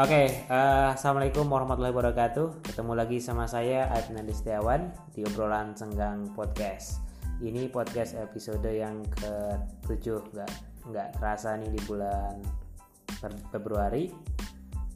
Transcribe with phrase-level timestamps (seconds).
[0.00, 2.64] Oke, eh, assalamualaikum warahmatullahi wabarakatuh.
[2.64, 7.04] Ketemu lagi sama saya Adnan Setiawan di obrolan Senggang Podcast.
[7.44, 10.52] Ini podcast episode yang ke-7 nggak
[10.88, 12.40] nggak terasa nih di bulan
[13.20, 14.08] Fe- Februari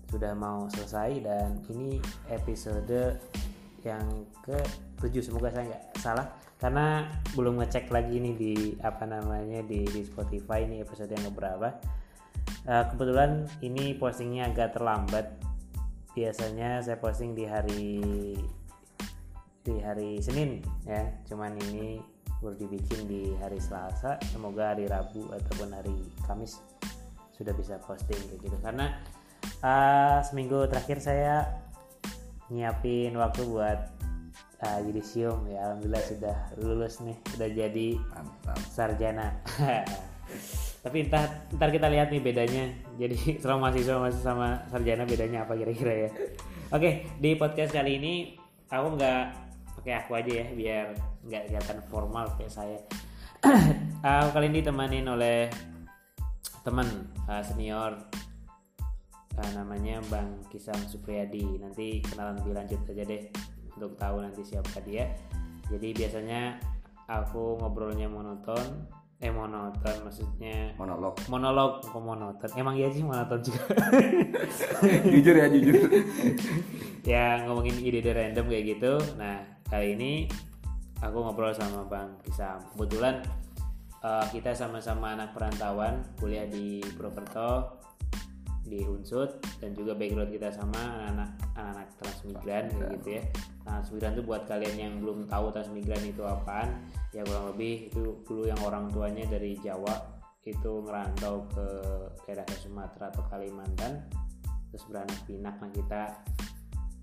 [0.08, 2.00] sudah mau selesai dan ini
[2.32, 3.20] episode
[3.84, 6.26] yang ke-7 semoga saya nggak salah
[6.56, 7.04] karena
[7.36, 11.68] belum ngecek lagi nih di apa namanya di, di Spotify ini episode yang keberapa
[12.66, 15.38] Eh, kebetulan ini postingnya agak terlambat.
[16.18, 18.02] Biasanya saya posting di hari
[19.62, 21.06] di hari Senin ya.
[21.30, 22.02] Cuman ini
[22.42, 24.18] baru dibikin di hari Selasa.
[24.34, 25.94] Semoga hari Rabu ataupun hari
[26.26, 26.58] Kamis
[27.38, 28.56] sudah bisa posting kayak gitu.
[28.58, 28.98] Karena
[29.62, 31.46] eh, seminggu terakhir saya
[32.50, 33.94] nyiapin waktu buat
[34.66, 35.70] uh, yudisium ya.
[35.70, 38.58] Alhamdulillah sudah lulus nih, sudah jadi Mantap.
[38.74, 39.38] sarjana.
[40.86, 41.26] Tapi entah
[41.58, 42.70] ntar kita lihat nih bedanya.
[42.94, 46.10] Jadi selama mahasiswa masih sama sarjana bedanya apa kira-kira ya.
[46.70, 48.14] Oke, di podcast kali ini
[48.70, 49.22] aku nggak
[49.82, 50.86] pakai aku aja ya biar
[51.26, 52.78] nggak kelihatan formal kayak saya.
[54.06, 55.50] aku kali ini ditemanin oleh
[56.62, 56.86] teman
[57.26, 57.98] uh, senior
[59.34, 61.66] uh, namanya Bang Kisam Supriyadi.
[61.66, 63.26] Nanti kenalan lebih lanjut aja deh
[63.74, 65.10] untuk tahu nanti siapa dia.
[65.66, 66.62] Jadi biasanya
[67.10, 71.16] aku ngobrolnya monoton, eh monoton maksudnya Monolog.
[71.32, 72.50] monolog kok monoton.
[72.52, 73.64] Emang iya sih monoton juga.
[75.12, 75.74] jujur ya jujur.
[77.12, 79.00] ya ngomongin ide-ide random kayak gitu.
[79.16, 79.40] Nah
[79.72, 80.12] kali ini
[81.00, 82.60] aku ngobrol sama Bang Kisam.
[82.76, 83.24] Kebetulan
[84.04, 87.80] eh, kita sama-sama anak perantauan, kuliah di Purwokerto,
[88.66, 93.22] di Unsud dan juga background kita sama anak-anak anak transmigran kayak gitu ya.
[93.62, 96.84] Transmigran itu buat kalian yang belum tahu transmigran itu apaan,
[97.16, 99.96] ya kurang lebih itu dulu yang orang tuanya dari Jawa
[100.44, 101.66] itu ngerantau ke
[102.22, 104.04] daerah Sumatera atau Kalimantan
[104.68, 106.02] terus beranak pinak nah kita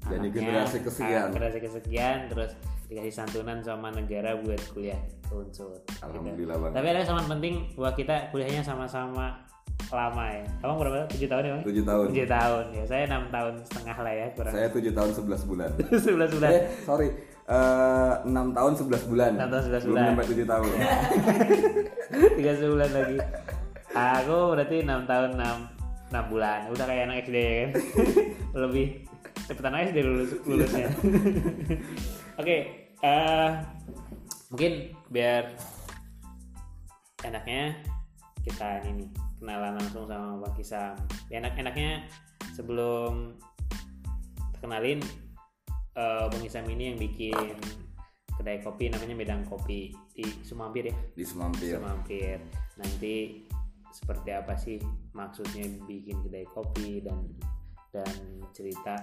[0.03, 1.17] Jadi anaknya, generasi kesekian.
[1.17, 2.51] ah, generasi kesekian terus
[2.85, 6.03] dikasih santunan sama negara buat kuliah ke Unsud gitu.
[6.03, 6.71] Alhamdulillah bang.
[6.75, 9.41] Tapi ada yang sangat penting buat kita kuliahnya sama-sama
[9.89, 10.43] lama ya.
[10.59, 11.05] Kamu berapa?
[11.07, 11.63] 7 tahun ya, Bang?
[11.63, 12.05] Tujuh tahun.
[12.11, 12.83] 7 tahun ya.
[12.83, 15.69] Saya 6 tahun setengah lah ya, kurang Saya tujuh tahun 11 bulan.
[16.29, 16.49] 11 bulan.
[16.51, 17.07] eh sorry.
[17.43, 19.31] Eh, enam tahun 11 bulan.
[19.35, 20.07] Enam tahun 11 Belum bulan.
[20.15, 20.71] sampai tujuh tahun.
[22.39, 23.17] 3 bulan lagi.
[23.93, 26.59] Aku berarti 6 tahun 6 6 bulan.
[26.71, 27.69] Udah kayak anak SD ya kan.
[28.63, 28.85] Lebih
[29.43, 30.87] cepetan aja SD lulus lulusnya.
[32.39, 32.57] Oke,
[33.03, 33.49] eh
[34.47, 34.71] mungkin
[35.11, 35.51] biar
[37.27, 37.75] enaknya
[38.43, 39.09] kita ini nih,
[39.39, 40.95] kenalan langsung sama Bang Kisam.
[41.27, 42.07] Ya, enak-enaknya
[42.55, 43.35] sebelum
[44.63, 45.03] kenalin
[45.93, 47.55] eh Bang Kisam ini yang bikin
[48.33, 50.95] kedai kopi namanya Medang Kopi di Sumampir ya.
[51.13, 51.77] Di Semampir.
[51.77, 52.37] Semampir.
[52.81, 53.45] Nanti
[53.93, 54.81] seperti apa sih
[55.13, 57.29] maksudnya bikin kedai kopi dan
[57.93, 58.09] dan
[58.49, 58.97] cerita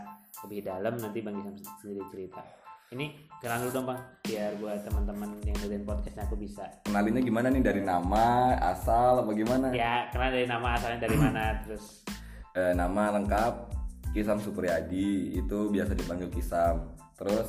[0.47, 2.43] lebih dalam nanti Bang Kisam sendiri cerita.
[2.91, 3.07] Ini
[3.39, 7.63] kenalan dulu dong Bang, biar buat teman-teman yang dengerin podcastnya aku bisa Kenalinnya gimana nih
[7.63, 9.71] dari nama, asal apa gimana?
[9.71, 12.03] ya kenal dari nama asalnya dari mana terus
[12.51, 13.80] Eh, nama lengkap
[14.11, 16.95] Kisam Supriyadi itu biasa dipanggil Kisam.
[17.15, 17.47] Terus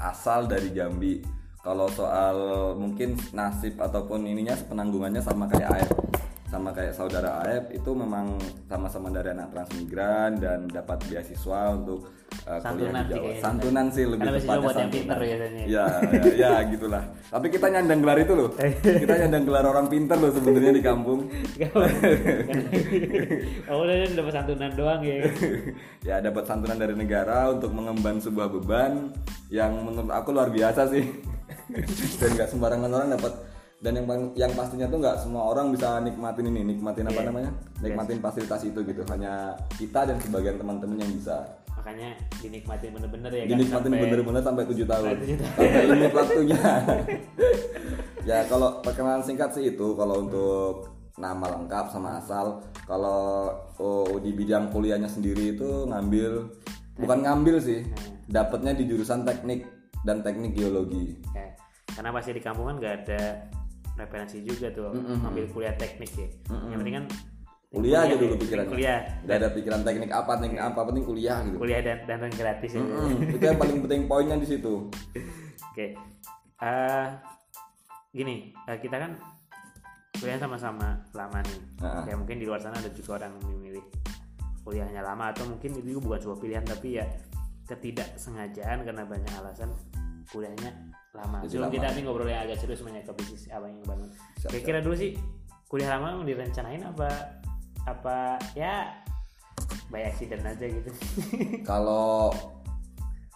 [0.00, 1.20] asal dari Jambi.
[1.58, 2.36] Kalau soal
[2.78, 5.90] mungkin nasib ataupun ininya penanggungannya sama kayak Aep,
[6.48, 12.08] sama kayak saudara Aep itu memang sama-sama dari anak transmigran dan dapat beasiswa untuk
[12.48, 13.40] Santunan kuliah di Jawa.
[13.40, 14.96] Santunan sih lebih Karena tepatnya buat yang santunan.
[14.96, 15.64] pinter biasanya.
[15.68, 17.02] Ya, ya, ya gitulah.
[17.28, 18.48] Tapi kita nyandang gelar itu loh.
[19.04, 21.20] Kita nyandang gelar orang pinter loh sebenarnya di kampung.
[23.68, 25.16] oh udah udah dapat santunan doang ya
[26.04, 29.12] ya dapat santunan dari negara untuk mengemban sebuah beban
[29.52, 31.04] yang menurut aku luar biasa sih
[32.20, 33.32] dan nggak sembarangan orang dapat
[33.78, 37.28] dan yang yang pastinya tuh nggak semua orang bisa nikmatin ini nikmatin apa Iya.
[37.30, 37.50] namanya?
[37.78, 39.02] Nikmatin fasilitas itu gitu.
[39.06, 41.46] Hanya kita dan sebagian teman-teman yang bisa.
[41.78, 43.50] Makanya dinikmatin bener-bener ya kan?
[43.54, 45.06] Dinikmatin sampai- bener-bener sampai tujuh tahun.
[45.14, 45.38] Tahun.
[45.54, 46.60] sampai limit waktunya.
[48.28, 49.96] Ya kalau perkenalan singkat sih itu.
[49.96, 52.60] Kalau untuk nama lengkap sama asal.
[52.84, 53.48] Kalau
[53.80, 56.44] oh, di bidang kuliahnya sendiri itu ngambil
[57.00, 57.88] bukan ngambil sih.
[58.28, 59.64] Dapatnya di jurusan teknik
[60.04, 61.16] dan teknik geologi.
[61.88, 63.22] Karena pasti di kampung kan nggak ada
[63.98, 66.28] referensi juga tuh ngambil kuliah teknik ya
[66.70, 67.06] yang penting kan
[67.68, 68.72] kuliah aja dulu pikirannya.
[68.72, 68.98] kuliah.
[69.28, 71.56] Nggak ada pikiran teknik apa teknik apa penting kuliah gitu.
[71.60, 72.80] Kuliah dan dan gratis ya.
[72.80, 74.88] Mm, itu yang paling penting poinnya di situ.
[75.68, 75.92] Oke,
[76.58, 77.06] Eh,
[78.10, 79.14] gini eh, kita kan
[80.16, 81.60] kuliah sama-sama lama nih.
[81.84, 82.02] Nah.
[82.08, 83.84] Ya mungkin di luar sana ada juga orang memilih
[84.64, 87.06] kuliahnya lama atau mungkin itu bukan sebuah pilihan tapi ya
[87.68, 89.70] ketidaksengajaan karena banyak alasan
[90.32, 90.72] kuliahnya
[91.16, 91.44] lama.
[91.44, 94.08] Jadi Sebelum kita nih ngobrol yang agak serius banyak ke bisnis apa yang bangun.
[94.44, 95.16] Kira-kira dulu sih
[95.68, 97.08] kuliah lama mau direncanain apa
[97.84, 98.92] apa ya
[99.88, 100.90] by accident aja gitu.
[101.70, 102.32] Kalau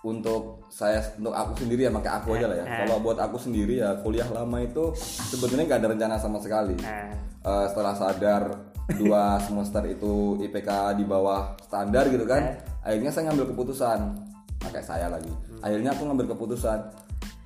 [0.03, 2.67] untuk saya untuk aku sendiri ya pakai aku aja lah ya.
[2.67, 2.79] Eh.
[2.83, 6.75] kalau buat aku sendiri ya kuliah lama itu sebenarnya nggak ada rencana sama sekali.
[6.83, 8.43] Eh, setelah sadar
[8.99, 13.99] dua semester itu IPK di bawah standar gitu kan akhirnya saya ngambil keputusan.
[14.59, 15.31] Pakai saya lagi.
[15.63, 16.79] Akhirnya aku ngambil keputusan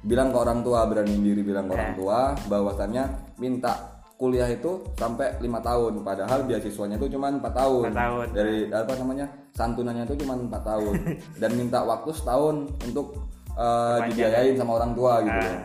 [0.07, 3.05] bilang ke orang tua beraniin diri bilang ke orang tua bahwasannya
[3.37, 6.01] minta kuliah itu sampai lima tahun.
[6.01, 7.93] Padahal beasiswanya itu cuma empat tahun.
[7.93, 8.27] Tahun.
[8.33, 9.27] dari apa namanya?
[9.53, 10.95] Santunannya itu cuma empat tahun.
[11.43, 13.19] Dan minta waktu setahun untuk
[13.53, 15.61] eh, dibiayain sama orang tua gitu Ah.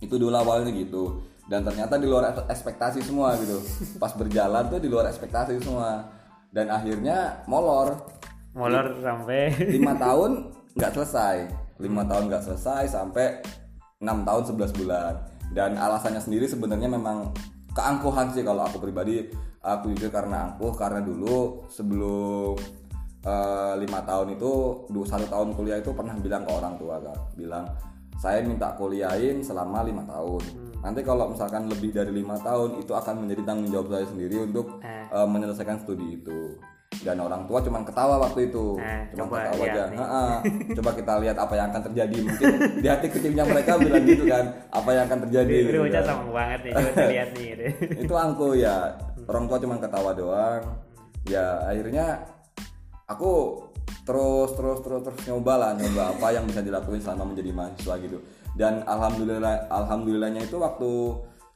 [0.00, 1.20] itu dulu awalnya gitu.
[1.44, 3.60] Dan ternyata di luar ekspektasi semua gitu.
[4.02, 6.08] Pas berjalan tuh di luar ekspektasi semua.
[6.48, 8.00] Dan akhirnya molor.
[8.54, 11.36] Molor sampai lima tahun nggak selesai.
[11.82, 13.44] Lima tahun nggak selesai sampai
[14.02, 15.14] enam tahun 11 bulan.
[15.54, 17.30] Dan alasannya sendiri sebenarnya memang
[17.74, 19.30] keangkuhan sih kalau aku pribadi.
[19.64, 22.52] Aku jujur karena angkuh karena dulu sebelum
[23.24, 24.52] eh, lima tahun itu
[24.92, 27.64] dua satu tahun kuliah itu pernah bilang ke orang tua kan bilang
[28.20, 30.44] saya minta kuliahin selama lima tahun.
[30.84, 34.84] Nanti kalau misalkan lebih dari lima tahun itu akan menjadi tanggung jawab saya sendiri untuk
[34.84, 35.08] Eh.
[35.08, 36.60] eh, menyelesaikan studi itu
[37.02, 39.98] dan orang tua cuman ketawa waktu itu Eh, cuma coba ketawa lihat aja nih.
[39.98, 40.24] Ha-ha.
[40.78, 42.46] coba kita lihat apa yang akan terjadi mungkin
[42.78, 46.04] di hati kecilnya mereka bilang gitu kan apa yang akan terjadi Ini gitu kan.
[46.04, 47.62] sama banget nih coba dilihat nih gitu.
[48.06, 48.76] itu angku ya
[49.24, 50.62] orang tua cuma ketawa doang
[51.24, 52.06] ya akhirnya
[53.04, 53.32] aku
[54.04, 58.18] terus terus terus terus nyoba lah nyoba apa yang bisa dilakuin selama menjadi mahasiswa gitu
[58.54, 60.92] dan alhamdulillah alhamdulillahnya itu waktu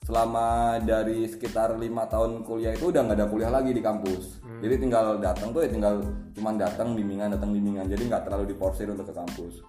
[0.04, 4.40] selama dari sekitar lima tahun kuliah itu udah nggak ada kuliah lagi di kampus.
[4.58, 6.02] Jadi tinggal datang tuh ya tinggal
[6.34, 7.86] cuman datang bimbingan datang bimbingan.
[7.86, 9.62] Jadi nggak terlalu diporsir untuk ke kampus.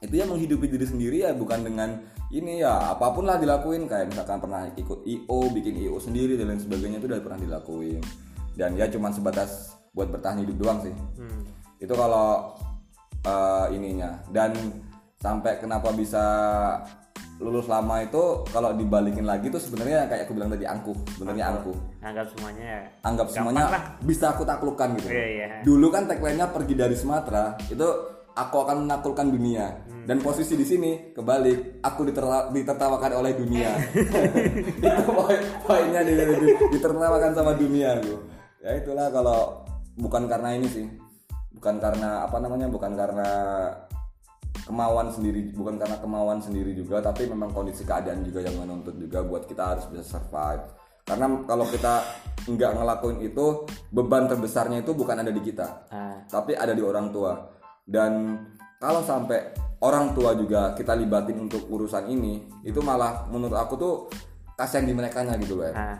[0.00, 2.00] Itu ya menghidupi diri sendiri ya bukan dengan
[2.32, 3.88] ini ya apa pun lah dilakuin.
[3.88, 8.02] Kayak misalkan pernah ikut IO bikin IO sendiri dan lain sebagainya itu udah pernah dilakuin.
[8.56, 10.94] Dan ya cuman sebatas buat bertahan hidup doang sih.
[11.16, 11.42] Hmm.
[11.80, 12.52] itu kalau
[13.24, 14.20] eh, ininya.
[14.28, 14.52] Dan
[15.20, 16.24] sampai kenapa bisa
[17.40, 20.96] lulus lama itu kalau dibalikin lagi tuh sebenarnya kayak aku bilang tadi angkuh.
[21.16, 21.76] Sebenarnya angkuh.
[22.04, 22.82] Anggap semuanya ya.
[23.00, 23.64] anggap semuanya
[24.04, 25.08] bisa aku taklukkan gitu.
[25.08, 25.46] Iya iya.
[25.64, 27.88] Dulu kan tagline-nya pergi dari Sumatera itu
[28.36, 29.66] aku akan menaklukkan dunia.
[30.04, 33.72] Dan posisi di sini kebalik aku diterla- ditertawakan oleh dunia.
[34.84, 39.64] Itu poin poinnya di, di- ditertawakan sama dunia aku ya itulah kalau
[39.96, 40.86] bukan karena ini sih.
[41.50, 43.28] Bukan karena apa namanya bukan karena
[44.70, 49.26] kemauan sendiri bukan karena kemauan sendiri juga tapi memang kondisi keadaan juga yang menuntut juga
[49.26, 50.62] buat kita harus bisa survive.
[51.02, 52.06] Karena kalau kita
[52.46, 57.10] nggak ngelakuin itu beban terbesarnya itu bukan ada di kita Ah, tapi ada di orang
[57.10, 57.34] tua.
[57.82, 58.38] Dan
[58.78, 59.50] kalau sampai
[59.82, 63.94] orang tua juga kita libatin untuk urusan ini itu malah menurut aku tuh
[64.54, 65.74] kasihan di mereka gitu loh ya.
[65.74, 65.98] Ah,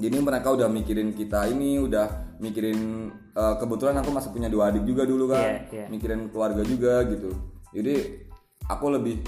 [0.00, 4.82] jadi mereka udah mikirin kita ini udah mikirin eh, kebetulan aku masih punya dua adik
[4.88, 5.86] juga dulu kan Iya, iya.
[5.92, 7.30] mikirin keluarga juga gitu
[7.70, 7.94] jadi
[8.66, 9.22] aku lebih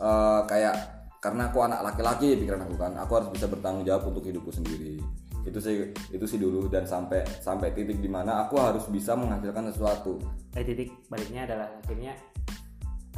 [0.00, 4.22] eh, kayak karena aku anak laki-laki pikiran aku kan aku harus bisa bertanggung jawab untuk
[4.22, 5.02] hidupku sendiri.
[5.42, 9.72] Itu sih itu sih dulu dan sampai sampai titik di mana aku harus bisa menghasilkan
[9.74, 10.20] sesuatu.
[10.54, 12.14] Eh titik baliknya adalah akhirnya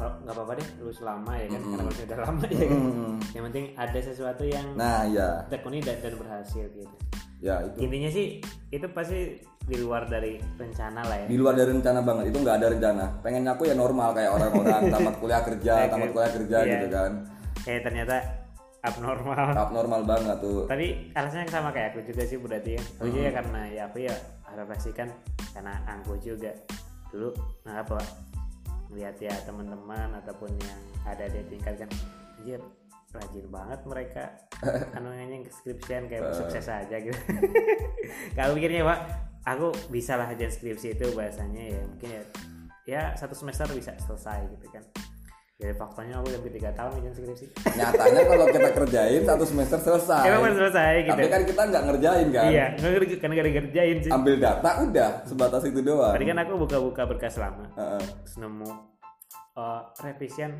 [0.01, 1.61] nggak apa-apa deh lulus lama ya kan?
[1.61, 2.81] Karena kalau udah lama ya kan?
[3.37, 6.97] Yang penting ada sesuatu yang nah ya tekuni dan, dan berhasil gitu.
[7.41, 7.77] Ya itu.
[7.85, 8.41] Intinya sih
[8.73, 11.27] itu pasti di luar dari rencana lah ya.
[11.31, 13.05] Di luar dari rencana banget itu nggak ada rencana.
[13.23, 16.73] Pengennya aku ya normal kayak orang-orang tamat kuliah kerja tamat kuliah kerja Iya.
[16.75, 17.11] gitu kan.
[17.71, 18.17] Eh ternyata
[18.83, 19.47] abnormal.
[19.55, 20.67] Abnormal banget tuh.
[20.67, 23.99] Tapi alasannya sama kayak aku juga sih berarti ya aku juga ya karena ya aku
[24.03, 24.15] ya
[24.51, 25.09] adaptasikan
[25.55, 26.51] karena angku juga
[27.11, 27.31] dulu
[27.67, 27.99] nah apa
[28.91, 31.91] melihat ya teman-teman ataupun yang ada di tingkat kan
[32.43, 32.59] anjir
[33.11, 34.25] rajin banget mereka.
[34.99, 37.15] Anunya skripsian kayak sukses aja gitu.
[38.39, 42.23] Kalau pikirnya pak aku bisa lah aja skripsi itu bahasanya ya mungkin ya
[42.89, 44.85] ya satu semester bisa selesai gitu kan.
[45.61, 47.47] Jadi faktanya aku lebih tiga tahun bikin skripsi.
[47.79, 50.25] Nyatanya kalau kita kerjain satu semester selesai.
[50.25, 51.21] Emang selesai gitu.
[51.21, 52.45] Tapi kan kita nggak ngerjain kan?
[52.49, 54.11] Iya nggak kan nggak dikerjain sih.
[54.11, 56.17] Ambil data udah sebatas itu doang.
[56.17, 57.69] Tadi kan aku buka-buka berkas lama.
[57.77, 58.05] Heeh.
[58.25, 58.71] terus nemu
[59.61, 60.57] eh, revisian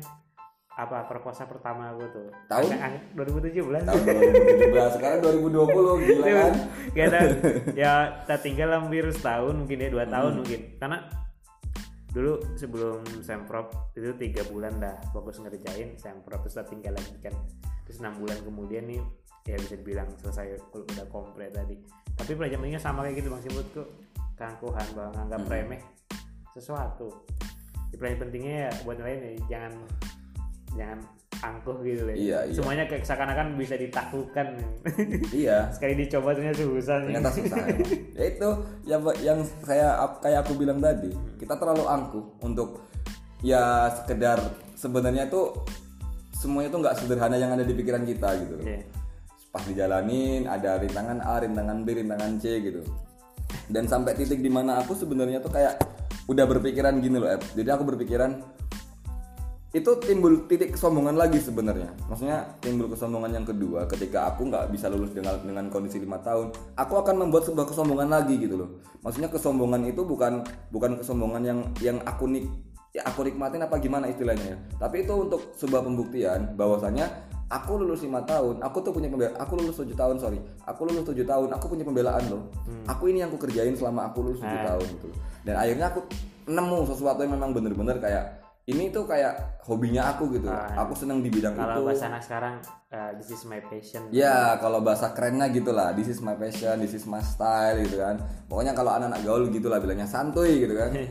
[0.71, 2.71] apa proposal pertama aku tuh Tahun?
[2.71, 6.53] Angka 2017 tahun 2017 sekarang 2020 gila kan
[6.91, 7.27] Gak tahu.
[7.73, 7.91] ya
[8.23, 10.13] tak tinggal hampir setahun mungkin ya dua Hmm.
[10.13, 10.97] tahun mungkin karena
[12.09, 17.31] dulu sebelum semprot itu tiga bulan dah fokus ngerjain semprot terus tak tinggal lagi kan
[17.81, 18.99] terus enam bulan kemudian nih
[19.43, 21.79] ya bisa dibilang selesai udah komplit tadi
[22.13, 23.83] tapi pelajarannya sama kayak gitu bang Simutku
[24.35, 25.51] keangkuhan bahwa nganggap Hmm.
[25.51, 25.81] remeh
[26.49, 27.07] sesuatu
[27.87, 29.73] Di pentingnya ya buat lain ya jangan
[30.73, 30.99] jangan
[31.41, 32.13] angkuh gitu loh.
[32.13, 32.53] Iya, iya.
[32.53, 34.47] Semuanya kayak seakan-akan bisa ditaklukkan.
[35.41, 36.97] iya Sekali dicoba ternyata susah.
[37.01, 37.57] ternyata susah
[38.13, 38.49] ya itu
[38.85, 39.87] yang yang saya
[40.21, 42.85] kayak aku bilang tadi kita terlalu angkuh untuk
[43.41, 44.37] ya sekedar
[44.77, 45.65] sebenarnya tuh
[46.31, 48.81] semuanya tuh nggak sederhana yang ada di pikiran kita gitu loh Iya.
[49.49, 52.81] pas dijalanin ada rintangan A rintangan B rintangan C gitu
[53.67, 55.81] dan sampai titik di mana aku sebenarnya tuh kayak
[56.25, 57.41] udah berpikiran gini loh Ed.
[57.53, 58.45] jadi aku berpikiran
[59.71, 61.95] itu timbul titik kesombongan lagi sebenarnya.
[62.11, 66.51] Maksudnya timbul kesombongan yang kedua ketika aku nggak bisa lulus dengan dengan kondisi lima tahun
[66.75, 68.69] aku akan membuat sebuah kesombongan lagi gitu loh.
[68.99, 70.43] Maksudnya kesombongan itu bukan
[70.75, 72.51] bukan kesombongan yang yang aku nik
[72.91, 74.57] ya aku nikmatin apa gimana istilahnya ya.
[74.75, 77.07] Tapi itu untuk sebuah pembuktian bahwasanya
[77.47, 80.43] aku lulus lima tahun aku tuh punya pembela aku lulus tujuh tahun sorry.
[80.67, 82.51] Aku lulus tujuh tahun aku punya pembelaan loh.
[82.91, 85.09] Aku ini yang aku kerjain selama aku lulus tujuh tahun gitu
[85.41, 86.05] dan akhirnya aku
[86.49, 90.45] nemu sesuatu yang memang bener-bener kayak ini tuh kayak hobinya aku gitu.
[90.51, 91.87] Aku seneng di bidang Kalau itu.
[91.89, 92.55] bahasa anak sekarang
[92.93, 94.05] uh, this is my passion.
[94.13, 95.97] Ya kalau bahasa kerennya gitulah.
[95.97, 98.21] This is my passion, this is my style gitu kan.
[98.45, 100.93] Pokoknya kalau anak-anak gaul gitulah bilangnya santuy gitu kan.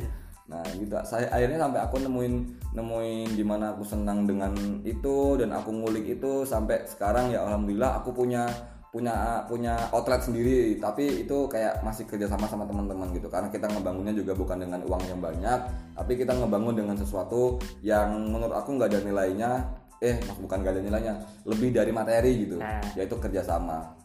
[0.50, 0.90] Nah gitu.
[1.06, 2.34] Saya akhirnya sampai aku nemuin
[2.74, 4.50] nemuin di mana aku senang dengan
[4.82, 8.50] itu dan aku ngulik itu sampai sekarang ya alhamdulillah aku punya
[8.90, 10.76] punya punya outlet sendiri.
[10.78, 13.30] Tapi itu kayak masih kerja sama sama teman-teman gitu.
[13.30, 15.60] Karena kita ngebangunnya juga bukan dengan uang yang banyak
[16.00, 19.52] tapi kita ngebangun dengan sesuatu yang menurut aku nggak ada nilainya.
[20.00, 21.12] Eh bukan gak ada nilainya.
[21.44, 22.56] Lebih dari materi gitu.
[22.56, 22.80] Nah.
[22.96, 24.00] yaitu kerjasama.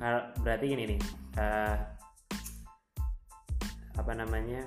[0.00, 1.00] Kalau berarti gini nih,
[1.36, 1.76] eh,
[4.00, 4.64] apa namanya?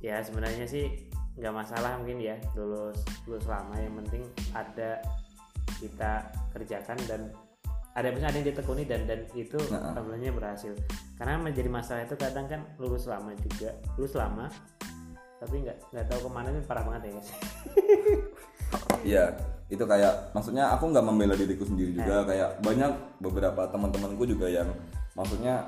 [0.00, 3.76] Ya sebenarnya sih nggak masalah mungkin ya lulus lulus lama.
[3.76, 4.22] Yang penting
[4.56, 5.04] ada
[5.80, 7.20] kita kerjakan dan
[7.96, 9.96] ada misalnya ada yang ditekuni dan dan itu Nah.
[9.96, 10.72] alhamdulillahnya berhasil.
[11.18, 14.46] Karena menjadi masalah itu kadang kan lulus lama juga lulus lama
[15.40, 17.30] tapi nggak nggak tahu ke mana itu parah banget ya guys.
[19.00, 19.34] Iya,
[19.72, 24.68] itu kayak maksudnya aku nggak membela diriku sendiri juga kayak banyak beberapa teman-temanku juga yang
[25.16, 25.66] maksudnya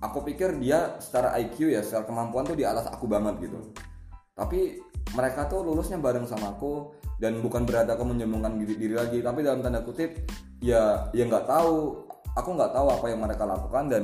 [0.00, 3.74] aku pikir dia secara IQ ya secara kemampuan tuh di atas aku banget gitu.
[4.32, 4.80] Tapi
[5.12, 9.44] mereka tuh lulusnya bareng sama aku dan bukan berarti aku menyombongkan diri, diri lagi, tapi
[9.44, 10.16] dalam tanda kutip
[10.64, 12.00] ya ya nggak tahu,
[12.32, 14.02] aku nggak tahu apa yang mereka lakukan dan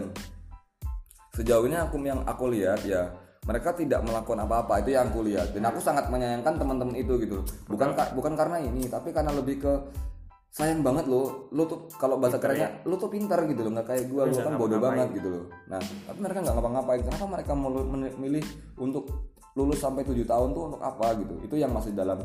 [1.32, 3.08] sejauh ini aku yang aku lihat ya
[3.46, 4.82] mereka tidak melakukan apa-apa.
[4.82, 5.54] Itu yang aku lihat.
[5.54, 7.46] Dan aku sangat menyayangkan teman-teman itu gitu.
[7.70, 9.72] Bukan ka- bukan karena ini tapi karena lebih ke
[10.50, 13.70] sayang banget lo lo tuh kalau bahasa kerennya lo tuh pintar gitu loh.
[13.70, 14.26] Nggak kayak gua.
[14.26, 15.44] Gua kan bodoh banget gitu loh.
[15.70, 17.00] Nah tapi mereka nggak ngapa-ngapain.
[17.06, 18.44] Kenapa mereka mau lu- men- milih
[18.82, 19.04] untuk
[19.54, 21.34] lulus sampai tujuh tahun tuh untuk apa gitu?
[21.46, 22.18] Itu yang masih dalam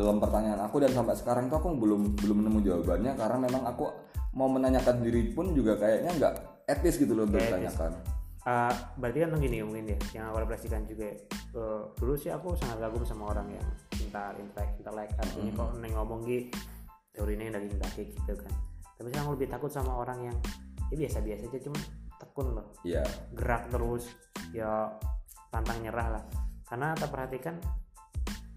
[0.00, 3.84] dalam pertanyaan aku dan sampai sekarang tuh aku belum belum nemu jawabannya karena memang aku
[4.32, 7.92] mau menanyakan diri pun juga kayaknya nggak etis gitu loh untuk ditanyakan
[8.40, 11.12] Uh, berarti kan gini mungkin ya yang aku refleksikan juga
[11.60, 15.92] uh, dulu sih aku sangat kagum sama orang yang pintar intelek intelek artinya kok neng
[15.92, 16.48] ngomong gitu
[17.12, 18.52] teorinya yang daging daging gitu kan.
[18.96, 20.36] Tapi sekarang aku lebih takut sama orang yang
[20.88, 21.78] ya biasa biasa aja cuma
[22.16, 22.66] tekun loh.
[22.80, 23.04] Iya.
[23.36, 24.04] Gerak terus
[24.56, 24.88] ya
[25.52, 26.24] pantang nyerah lah.
[26.64, 27.60] Karena tak perhatikan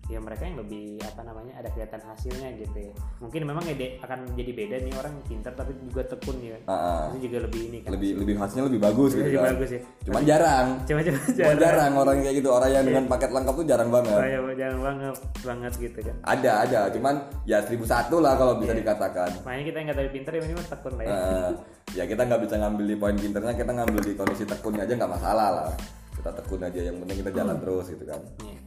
[0.05, 3.95] ya mereka yang lebih apa namanya ada kelihatan hasilnya gitu ya mungkin memang ya de-
[3.98, 7.01] akan jadi beda nih orang pintar tapi juga tekun ya Ah, ah.
[7.10, 9.48] itu juga lebih ini kan lebih lebih hasilnya lebih bagus gitu lebih kan.
[9.55, 10.67] bagus ya Cuman jarang.
[10.83, 14.17] coba coba Cuman jarang orang kayak gitu orang yang dengan paket lengkap tuh jarang banget.
[14.17, 18.75] saya jangan banget banget gitu kan Ada ada, cuman ya seribu satu lah kalau bisa
[18.75, 19.29] dikatakan.
[19.41, 21.51] makanya kita yang nggak tahu pintar ya minimal tekun lah ya Eh,
[21.93, 25.12] ya kita nggak bisa ngambil di poin pinternya, kita ngambil di kondisi tekunnya aja nggak
[25.12, 25.67] masalah lah.
[26.12, 28.19] Kita tekun aja, yang penting kita jalan terus gitu kan.
[28.41, 28.60] Iya.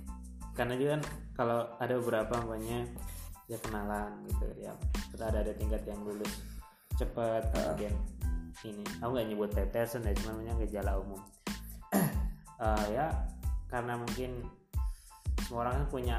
[0.54, 1.02] karena juga kan
[1.36, 2.88] kalau ada beberapa umpamanya
[3.46, 4.72] ya kenalan gitu ya.
[5.12, 6.42] Terus ada ada tingkat yang lulus
[6.96, 7.94] cepat kemudian
[8.64, 8.84] ini.
[9.04, 11.20] Aku nggak nyebut tetesan ya cuma namanya gejala umum.
[12.56, 13.12] Eh, ya
[13.68, 14.40] karena mungkin
[15.44, 16.16] semua orang kan punya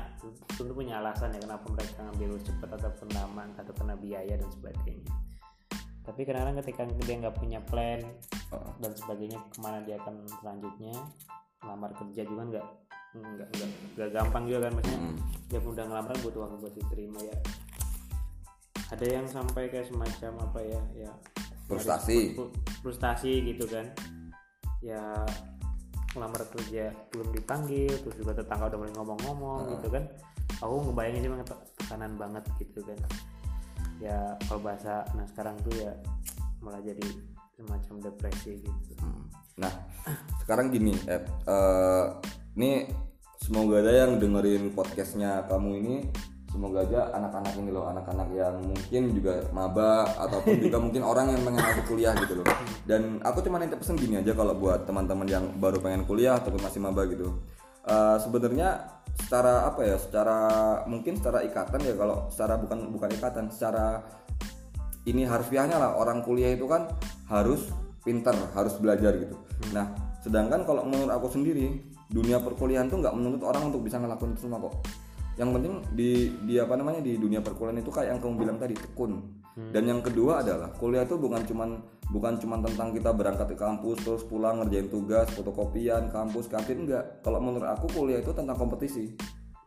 [0.54, 5.10] tentu punya alasan ya kenapa mereka ngambil cepat ataupun lama atau kena biaya dan sebagainya.
[6.06, 8.06] Tapi kadang-kadang ketika dia nggak punya plan
[8.54, 8.72] Heeh.
[8.80, 10.94] dan sebagainya ke mana dia akan selanjutnya?
[11.66, 12.68] Lamar kerja juga nggak
[13.14, 15.18] nggak nggak nggak gampang juga kan maksudnya Hmm.
[15.48, 17.38] dia udah ngelamar butuh waktu buat diterima ya
[18.88, 21.12] ada yang sampai kayak semacam apa ya ya
[21.68, 22.32] Frustasi.
[22.34, 23.92] fru- frustasi gitu kan
[24.80, 25.04] ya
[26.14, 30.04] ngelamar kerja belum dipanggil terus juga tetangga udah mulai ngomong-ngomong gitu kan
[30.58, 32.98] aku ngebayangin sih banget tekanan banget gitu kan
[34.00, 35.92] ya kalau bahasa nah sekarang tuh ya
[36.62, 37.04] malah jadi
[37.54, 39.26] semacam depresi gitu Hmm.
[39.58, 39.74] Nah,
[40.38, 41.26] sekarang gini, Ed.
[41.50, 42.06] Eh,
[42.58, 42.90] ini
[43.38, 45.96] semoga aja yang dengerin podcastnya kamu ini,
[46.50, 51.42] semoga aja anak-anak ini loh, anak-anak yang mungkin juga maba ataupun juga mungkin orang yang
[51.46, 52.50] pengen masuk kuliah gitu loh.
[52.90, 56.66] Dan aku cuma nanti pesen gini aja kalau buat teman-teman yang baru pengen kuliah ataupun
[56.66, 57.30] masih maba gitu.
[57.86, 60.38] Eh, Sebenarnya secara apa ya secara
[60.86, 64.06] mungkin secara ikatan ya kalau secara bukan bukan ikatan secara
[65.10, 66.86] ini harfiahnya lah orang kuliah itu kan
[67.26, 67.74] harus
[68.06, 69.34] pinter harus belajar gitu
[69.74, 69.90] nah
[70.22, 74.48] sedangkan kalau menurut aku sendiri dunia perkuliahan tuh nggak menuntut orang untuk bisa ngelakuin itu
[74.48, 74.76] semua kok.
[75.38, 76.12] Yang penting di
[76.50, 79.22] di apa namanya di dunia perkuliahan itu kayak yang kamu bilang tadi tekun.
[79.58, 81.82] Dan yang kedua adalah kuliah itu bukan cuman
[82.14, 87.26] bukan cuman tentang kita berangkat ke kampus terus pulang ngerjain tugas fotokopian kampus kantin enggak
[87.26, 89.18] kalau menurut aku kuliah itu tentang kompetisi.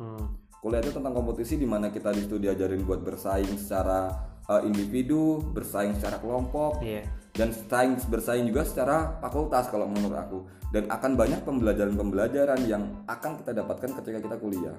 [0.00, 0.38] Hmm.
[0.60, 4.12] kuliah itu tentang kompetisi di mana kita di situ diajarin buat bersaing secara
[4.44, 6.84] uh, individu bersaing secara kelompok.
[6.84, 7.04] Iya.
[7.34, 10.38] Dan bersaing bersaing juga secara fakultas kalau menurut aku.
[10.70, 14.76] Dan akan banyak pembelajaran-pembelajaran yang akan kita dapatkan ketika kita kuliah.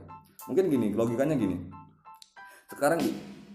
[0.48, 1.68] Mungkin gini logikanya gini.
[2.72, 3.04] Sekarang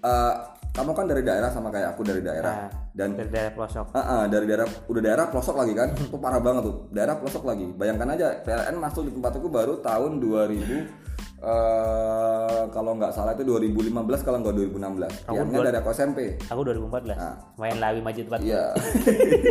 [0.05, 0.35] uh,
[0.77, 2.69] kamu kan dari daerah sama kayak aku dari daerah.
[2.69, 3.97] Nah, dan dari daerah pelosok.
[3.97, 5.89] Ah, ah, dari daerah udah daerah pelosok lagi kan?
[5.97, 6.77] Itu parah banget tuh.
[6.93, 7.67] Daerah pelosok lagi.
[7.73, 13.45] Bayangkan aja PLN masuk di tempat aku baru tahun 2000 eh kalau nggak salah itu
[13.45, 13.93] 2015
[14.25, 17.13] kalau nggak 2016 Kamu Tiannya dua- dari aku SMP Aku 2014.
[17.61, 18.41] Main lawi maju tempat.
[18.41, 18.73] Iya.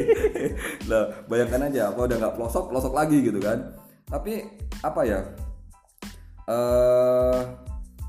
[0.89, 3.69] lah, bayangkan aja aku udah nggak pelosok, pelosok lagi gitu kan.
[4.09, 4.49] Tapi
[4.81, 5.19] apa ya?
[6.49, 7.39] Eh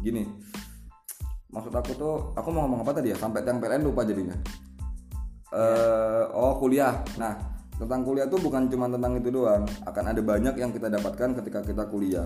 [0.01, 0.25] gini.
[1.53, 3.17] Maksud aku tuh, aku mau ngomong apa tadi ya?
[3.17, 4.37] Sampai yang PLN lupa jadinya.
[5.53, 7.01] Eh oh kuliah.
[7.17, 7.33] Nah,
[7.77, 9.65] tentang kuliah tuh bukan cuma tentang itu doang.
[9.85, 12.25] Akan ada banyak yang kita dapatkan ketika kita kuliah.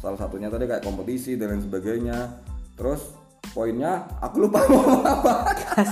[0.00, 2.40] Salah satunya tadi kayak kompetisi dan lain sebagainya.
[2.72, 3.12] Terus
[3.52, 5.34] poinnya aku lupa ngomong apa.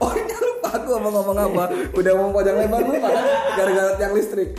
[0.00, 1.64] Poinnya lupa aku ngomong ngomong apa.
[1.92, 3.24] Udah mau panjang lebar lupa kan?
[3.52, 4.56] Gara-gara tiang listrik.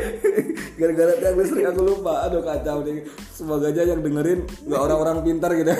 [0.78, 2.30] Gara-gara tiang listrik aku lupa.
[2.30, 3.02] Aduh kacau nih.
[3.34, 5.74] Semoga aja yang dengerin nggak orang-orang pintar gitu.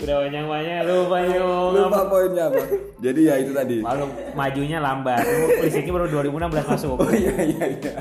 [0.00, 1.70] Udah banyak-banyak lupa nyung.
[1.72, 2.62] lupa poinnya apa.
[2.98, 3.76] Jadi ya itu tadi.
[3.80, 5.20] Malu majunya lambat.
[5.60, 6.96] Listriknya baru 2016 masuk.
[6.96, 7.94] Oh iya iya iya.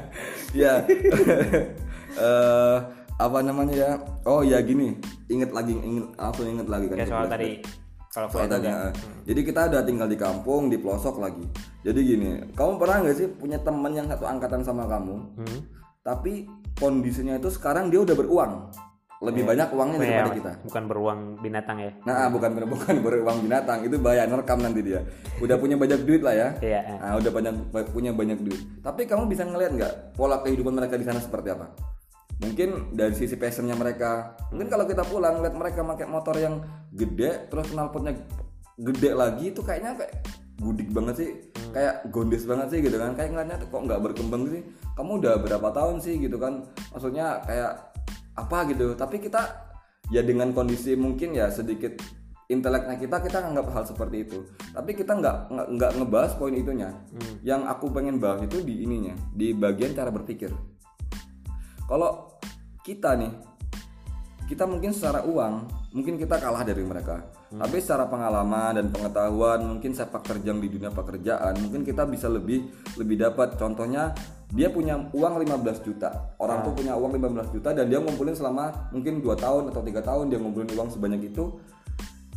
[0.51, 0.74] Ya.
[2.12, 2.77] Eh
[3.15, 3.91] apa namanya ya?
[4.24, 4.96] Oh ya gini.
[5.27, 6.98] Ingat lagi ingat aku ingat lagi kan.
[6.98, 7.36] Kayak soal flashback.
[7.38, 7.51] tadi
[8.10, 8.89] kalau Soal tadi, kan.
[8.89, 8.91] eh.
[9.24, 11.45] Jadi kita udah tinggal di kampung di pelosok lagi.
[11.80, 15.60] Jadi gini, kamu pernah nggak sih punya teman yang satu angkatan sama kamu, Hmm.
[16.02, 18.74] tapi kondisinya itu sekarang dia udah beruang,
[19.19, 20.51] lebih banyak uangnya daripada Kayak kita.
[20.63, 21.91] Bukan beruang binatang ya.
[22.08, 25.03] Nah, bukan bukan beruang binatang, itu bahaya nerekam nanti dia.
[25.43, 26.47] Udah punya banyak duit lah ya.
[26.63, 26.79] Iya.
[26.88, 26.97] eh.
[27.03, 27.53] Nah, udah banyak
[27.91, 28.62] punya banyak duit.
[28.79, 31.67] Tapi kamu bisa ngeliat nggak pola kehidupan mereka di sana seperti apa?
[32.39, 34.39] Mungkin dari sisi passionnya mereka.
[34.55, 36.63] Mungkin kalau kita pulang lihat mereka pakai motor yang
[36.95, 38.15] gede, terus knalpotnya
[38.79, 40.15] gede lagi, itu kayaknya kayak
[40.63, 41.29] gudik banget sih,
[41.75, 43.12] kayak gondes banget sih gitu kan.
[43.19, 44.63] Kayak ngeliatnya kok nggak berkembang sih.
[44.95, 46.63] Kamu udah berapa tahun sih gitu kan?
[46.95, 47.88] Maksudnya kayak
[48.39, 48.95] apa gitu.
[48.95, 49.41] Tapi kita
[50.10, 51.99] ya dengan kondisi mungkin ya sedikit
[52.49, 54.41] inteleknya kita kita anggap hal seperti itu.
[54.73, 55.38] Tapi kita nggak
[55.69, 56.89] nggak ngebahas poin itunya.
[57.45, 60.49] Yang aku pengen bahas itu di ininya di bagian cara berpikir.
[61.86, 62.41] Kalau
[62.82, 63.34] kita nih
[64.49, 67.21] kita mungkin secara uang mungkin kita kalah dari mereka.
[67.49, 72.65] Tapi secara pengalaman dan pengetahuan mungkin sepak terjang di dunia pekerjaan mungkin kita bisa lebih
[72.97, 73.62] lebih dapat.
[73.62, 74.13] Contohnya
[74.50, 78.90] dia punya uang 15 juta orang tuh punya uang 15 juta dan dia ngumpulin selama
[78.90, 81.62] mungkin dua tahun atau tiga tahun dia ngumpulin uang sebanyak itu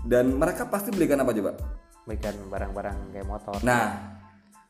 [0.05, 1.53] dan mereka pasti belikan apa coba
[2.03, 3.63] Berikan barang-barang kayak motor.
[3.63, 4.19] Nah,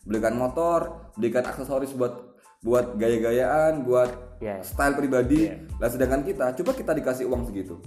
[0.05, 4.61] belikan motor, belikan aksesoris buat buat gaya-gayaan, buat Iya.
[4.61, 5.49] style pribadi.
[5.81, 7.81] Lah sedangkan kita, coba kita dikasih uang segitu.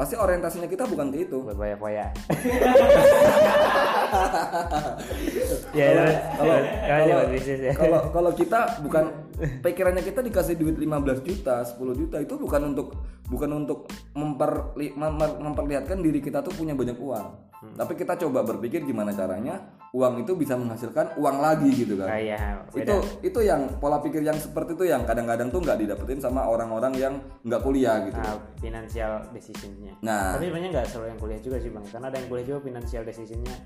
[0.00, 1.44] Pasti orientasinya kita bukan ke itu.
[1.44, 2.08] Buat banyak-banyak.
[5.76, 6.08] ya,
[6.40, 6.56] Kalau
[7.04, 7.76] buat bisnis ya.
[7.76, 9.12] kalau kalau kita bukan
[9.64, 12.96] pikirannya kita dikasih duit 15 juta, 10 juta itu bukan untuk
[13.28, 17.49] bukan untuk memperli- mem- memperlihatkan diri kita tuh punya banyak uang.
[17.60, 17.76] Hmm.
[17.76, 19.60] Tapi kita coba berpikir gimana caranya
[19.92, 22.08] uang itu bisa menghasilkan uang lagi gitu kan.
[22.08, 22.80] Kayak beda.
[22.80, 26.96] itu itu yang pola pikir yang seperti itu yang kadang-kadang tuh nggak didapetin sama orang-orang
[26.96, 28.16] yang nggak kuliah gitu.
[28.16, 29.92] Nah, financial decisionnya.
[30.00, 30.40] Nah.
[30.40, 33.02] Tapi sebenarnya nggak selalu yang kuliah juga sih bang, karena ada yang kuliah juga financial
[33.04, 33.56] decisionnya.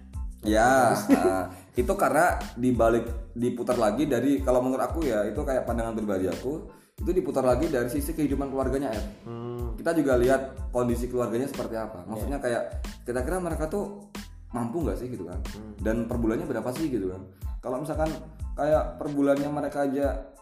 [0.44, 5.96] Ya, nah, itu karena dibalik diputar lagi dari kalau menurut aku ya itu kayak pandangan
[5.96, 9.04] pribadi aku itu diputar lagi dari sisi kehidupan keluarganya ya.
[9.26, 12.07] Hmm, Kita juga lihat kondisi keluarganya seperti apa.
[12.07, 14.09] Maksudnya kayak kira-kira mereka tuh
[14.54, 15.42] mampu nggak sih gitu kan?
[15.83, 17.22] Dan per bulannya berapa sih gitu kan?
[17.59, 18.09] Kalau misalkan
[18.54, 20.35] kayak per bulannya mereka aja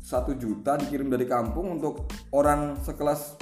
[0.00, 3.36] satu juta dikirim dari kampung untuk orang sekelas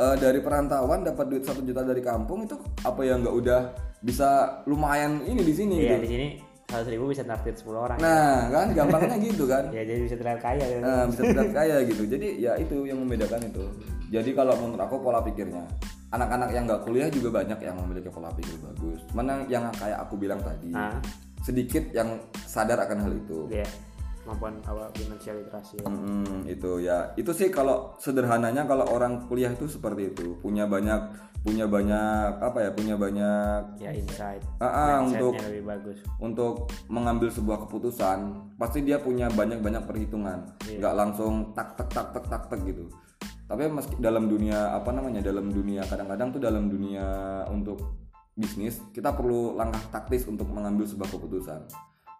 [0.00, 3.60] eh, dari perantauan dapat duit satu juta dari kampung itu apa yang nggak udah
[4.02, 6.02] bisa lumayan ini di sini iya gitu.
[6.02, 6.28] di sini
[6.72, 7.98] seratus ribu bisa traktir 10 orang.
[8.00, 9.68] Nah kan gampangnya gitu kan.
[9.68, 10.64] Ya jadi bisa terlihat kaya.
[10.64, 10.78] Ya.
[10.80, 12.02] Nah, bisa terlihat kaya gitu.
[12.08, 13.64] Jadi ya itu yang membedakan itu.
[14.08, 15.68] Jadi kalau menurut aku pola pikirnya
[16.08, 19.00] anak-anak yang nggak kuliah juga banyak yang memiliki pola pikir bagus.
[19.12, 20.96] Mana yang kayak aku bilang tadi Ah.
[21.40, 23.52] sedikit yang sadar akan hal itu.
[23.52, 23.68] Iya.
[24.22, 25.90] kemampuan apa financial literasi ya.
[25.90, 31.10] Mm-mm, itu ya itu sih kalau sederhananya kalau orang kuliah itu seperti itu punya banyak
[31.42, 34.42] punya banyak apa ya punya banyak ya insight.
[34.62, 35.98] Ah, ah, untuk lebih bagus.
[36.22, 38.18] untuk mengambil sebuah keputusan
[38.54, 42.86] pasti dia punya banyak banyak perhitungan nggak langsung tak tak tak tak tak tak gitu.
[43.50, 47.04] Tapi meski dalam dunia apa namanya dalam dunia kadang-kadang tuh dalam dunia
[47.50, 48.00] untuk
[48.38, 51.60] bisnis kita perlu langkah taktis untuk mengambil sebuah keputusan.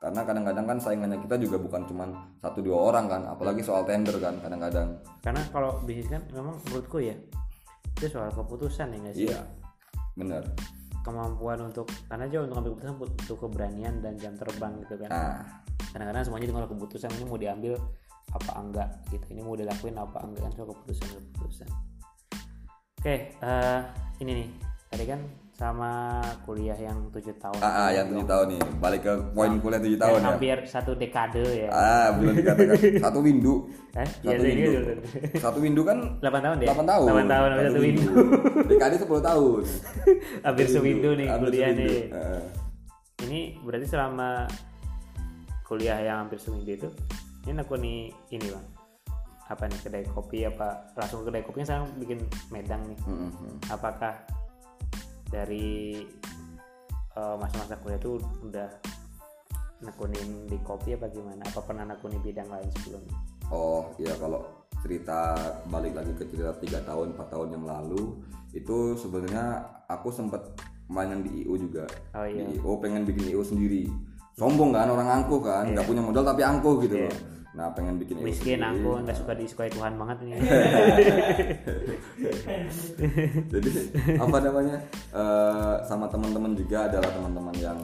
[0.03, 2.11] Karena kadang-kadang kan saingannya kita juga bukan cuma
[2.43, 4.99] satu dua orang kan apalagi soal tender kan kadang-kadang.
[5.23, 7.15] Karena kalau bisnis kan memang menurutku ya
[7.99, 9.41] itu soal keputusan ya nggak sih iya
[10.17, 10.45] benar.
[11.03, 15.11] Kemampuan untuk karena aja untuk ambil keputusan butuh keberanian dan jam terbang gitu kan.
[15.11, 15.43] Nah
[15.91, 17.75] kadang-kadang semuanya dengan keputusan ini mau diambil
[18.33, 19.25] apa enggak gitu.
[19.35, 21.69] Ini mau dilakuin apa enggak kan soal keputusan keputusan.
[23.03, 23.81] Oke eh,
[24.23, 24.49] ini nih.
[24.93, 25.21] Tadi kan
[25.53, 27.61] sama kuliah yang tujuh tahun.
[27.61, 30.27] Ah, ah, yang tujuh tahun nih balik ke poin kuliah tujuh tahun ya?
[30.33, 31.69] hampir satu dekade ya.
[31.69, 32.77] Ah belum dikatakan.
[32.99, 33.69] Satu windu.
[33.93, 34.71] Eh satu iya windu.
[34.73, 34.81] iya
[35.37, 36.69] satu windu kan delapan tahun ya?
[36.73, 37.07] 8 tahun.
[37.07, 38.09] Delapan tahun satu windu.
[38.65, 39.63] DKD 10 tahun.
[40.49, 41.85] Hampir sewindu nih Hampir kuliah sewindu.
[41.85, 42.03] nih.
[42.17, 42.43] Heeh.
[43.23, 44.51] ini berarti selama
[45.63, 46.89] kuliah yang hampir seminggu itu
[47.47, 48.67] ini aku nih ini bang.
[49.53, 52.99] Apa nih kedai kopi apa langsung ke kedai kopinya sekarang bikin medang nih.
[53.05, 53.57] Mm, mm, mm.
[53.69, 54.17] apakah
[55.33, 56.05] dari
[57.17, 58.69] eh, masa-masa kuliah itu udah
[59.83, 61.43] nekunin di kopi apa gimana?
[61.49, 63.17] Apa pernah nekuni bidang lain sebelumnya
[63.51, 64.45] Oh iya kalau
[64.81, 65.37] cerita
[65.69, 68.21] balik lagi ke cerita tiga tahun 4 tahun yang lalu
[68.53, 70.53] itu sebenarnya aku sempat
[70.89, 71.89] mainan di IO juga.
[72.17, 72.45] Oh iya.
[72.49, 73.89] Di IO pengen bikin IO sendiri.
[74.37, 77.15] Sombong kan orang angkuh kan nggak punya modal tapi angkuh gitu loh
[77.53, 78.25] nah pengen bikin Iya.
[78.25, 78.81] miskin sendiri.
[78.81, 80.41] aku nggak suka disukai Tuhan banget nih
[83.53, 83.71] jadi
[84.17, 84.77] apa namanya
[85.13, 87.79] eh, sama teman-teman juga adalah teman-teman yang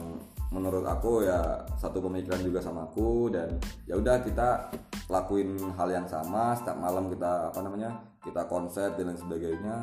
[0.49, 4.73] menurut aku ya satu pemikiran juga sama aku dan ya udah kita
[5.05, 9.77] lakuin hal yang sama setiap malam kita apa namanya kita konsep dan lain sebagainya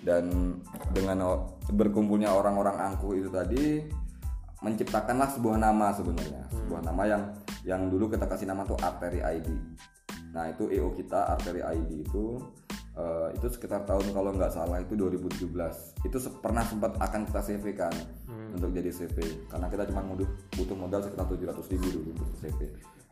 [0.00, 0.56] dan
[0.96, 3.84] dengan berkumpulnya orang-orang angkuh itu tadi
[4.60, 6.44] menciptakanlah sebuah nama sebenarnya.
[6.52, 7.22] Sebuah nama yang
[7.64, 9.48] yang dulu kita kasih nama tuh Arteri ID
[10.30, 12.38] nah itu EO kita Arteri ID itu
[12.94, 15.50] eh, itu sekitar tahun kalau nggak salah itu 2017
[16.06, 17.94] itu se- pernah sempat akan kita CV kan
[18.54, 22.60] untuk jadi CV karena kita cuma butuh butuh modal sekitar 700 ribu dulu untuk CV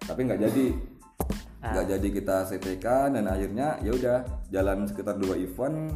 [0.06, 0.66] tapi nggak jadi.
[1.58, 4.18] Nggak jadi kita CV kan dan akhirnya ya udah
[4.54, 5.90] jalan sekitar dua event.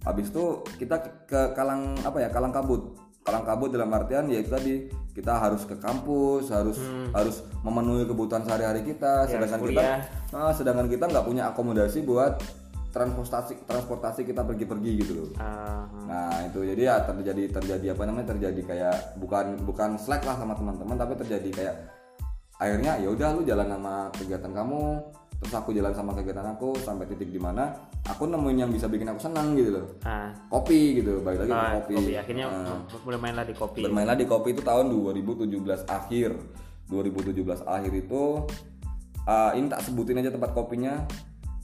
[0.00, 0.96] Habis itu kita
[1.28, 4.74] ke kalang apa ya kalang kabut kalang kabut dalam artian ya itu tadi
[5.12, 6.80] kita harus ke kampus harus
[7.12, 9.82] harus memenuhi kebutuhan sehari-hari kita sedangkan kita
[10.32, 12.40] nah, sedangkan kita nggak punya akomodasi buat
[12.90, 15.30] transportasi transportasi kita pergi-pergi gitu loh.
[15.38, 20.34] Ah, nah itu jadi ya terjadi terjadi apa namanya terjadi kayak bukan bukan slack lah
[20.34, 21.74] sama teman-teman tapi terjadi kayak
[22.58, 24.82] akhirnya ya udah lu jalan sama kegiatan kamu
[25.40, 27.72] terus aku jalan sama kegiatan aku sampai titik di mana
[28.04, 29.86] aku nemuin yang bisa bikin aku senang gitu loh.
[30.04, 32.12] Ah, kopi gitu balik lagi ke ah, kopi, kopi.
[32.12, 33.80] akhirnya Nah, mulai main lah di kopi.
[33.80, 36.30] Bermainlah di kopi itu tahun 2017 akhir.
[36.92, 38.22] 2017 akhir itu
[39.24, 41.08] ah, ini tak sebutin aja tempat kopinya.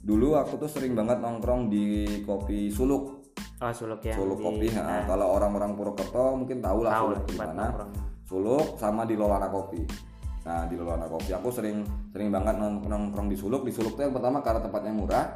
[0.00, 1.84] Dulu aku tuh sering banget nongkrong di
[2.24, 3.28] kopi suluk.
[3.60, 7.34] Oh suluk yang Suluk di- kopi nah, kalau orang-orang Purwokerto mungkin tahu lah Suluk di
[7.36, 7.64] mana.
[8.24, 9.84] Suluk sama di Lolana Kopi
[10.46, 11.82] nah di Lolana Kopi aku sering
[12.14, 13.66] sering banget nong- nongkrong di Suluk.
[13.66, 15.26] Di Suluk tuh yang pertama karena tempatnya murah.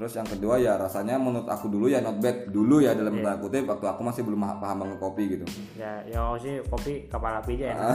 [0.00, 2.48] Terus yang kedua ya rasanya menurut aku dulu ya not bad.
[2.48, 3.36] Dulu ya dalam Iya.
[3.36, 5.44] tanda kutip waktu aku masih belum paham banget kopi gitu.
[5.76, 7.92] Ya ya aku sih kopi kapal api aja enak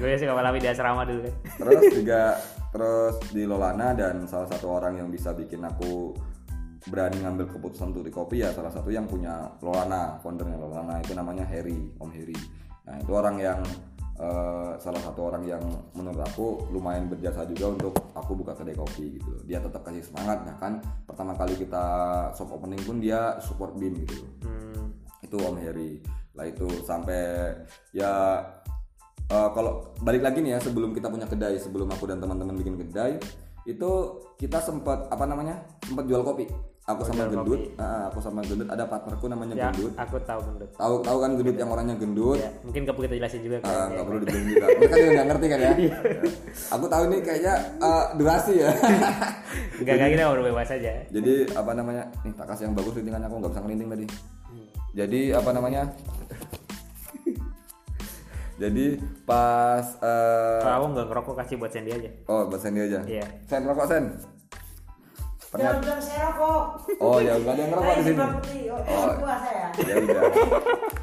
[0.00, 1.28] gue sih kapal api di asrama dulu.
[1.46, 2.22] Terus juga
[2.74, 6.10] terus di Lolana dan salah satu orang yang bisa bikin aku
[6.82, 10.98] berani ngambil keputusan untuk di kopi ya salah satu yang punya Lolana foundernya Lolana.
[10.98, 12.34] Itu namanya Harry Om Harry.
[12.82, 13.62] Nah itu orang yang
[14.18, 15.62] eh, salah satu orang yang
[15.96, 19.42] menurut aku lumayan berjasa juga untuk aku buka kedai kopi gitu loh.
[19.44, 21.84] dia tetap kasih semangat bahkan pertama kali kita
[22.36, 24.30] soft opening pun dia support BIM gitu loh.
[24.44, 24.84] Hmm,
[25.24, 25.92] itu Om Heri.
[26.32, 27.52] Lah itu sampai
[27.92, 28.42] ya
[29.28, 32.76] eh, kalau balik lagi nih ya sebelum kita punya kedai sebelum aku dan teman-teman bikin
[32.76, 33.16] kedai
[33.62, 33.90] itu
[34.42, 36.50] kita sempat apa namanya sempat jual kopi
[36.82, 37.60] aku sama gendut.
[37.78, 38.66] ah, aku sama gendut.
[38.66, 39.92] Ada partnerku namanya ya gendut.
[39.94, 40.70] aku tahu gendut.
[40.74, 42.38] Tahu tahu kan gendut yang orangnya gendut?
[42.42, 43.70] Ya mungkin gak perlu kita jelasin juga kan.
[43.70, 44.66] Ah, nggak perlu dibilang juga.
[44.66, 45.72] Mereka juga nggak ngerti kan ya?
[46.74, 48.70] Aku tahu ini kayaknya eh, durasi ya.
[49.82, 50.92] Enggak enggak kita udah bebas aja.
[51.10, 52.02] Jadi apa namanya?
[52.26, 54.06] Nih tak kasih yang bagus lintingannya aku nggak bisa ngelinting tadi.
[54.92, 55.82] Jadi apa namanya?
[58.60, 58.86] Jadi
[59.26, 62.10] pas eh, kalau aku nggak ngerokok kasih buat Sandy aja.
[62.26, 63.00] Oh buat Sandy aja?
[63.06, 63.26] Iya.
[63.46, 64.04] Sen rokok Sen
[65.52, 66.64] Jangan bilang saya rokok.
[66.96, 68.20] Oh ya nggak ada yang ngerokok di sini.
[68.72, 69.08] Oh, Oh.
[69.36, 69.66] saya.
[69.84, 70.22] Ya udah.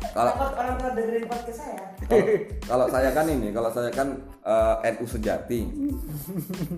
[0.10, 1.82] Kalau orang tua dengerin podcast saya.
[2.10, 2.26] kalau
[2.66, 4.08] kalau saya kan ini, kalau saya kan
[4.42, 5.62] eh, NU sejati.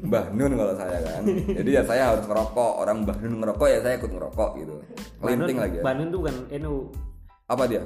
[0.03, 1.23] Mbah Nun kalau saya kan.
[1.47, 2.71] Jadi ya saya harus ngerokok.
[2.83, 4.75] Orang Mbah Nun ngerokok ya saya ikut ngerokok gitu.
[5.23, 5.83] Kelinting lagi ya.
[5.87, 6.75] Bandung tuh bukan NU.
[7.47, 7.83] Apa dia?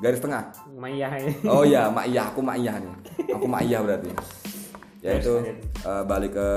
[0.00, 0.48] Garis tengah.
[0.72, 1.44] Ini.
[1.44, 2.92] Oh iya, Mak Iyah, aku Mak Iyah nih.
[3.36, 4.10] Aku Mak Iyah berarti.
[5.04, 5.34] Ya itu
[5.84, 6.48] eh, balik ke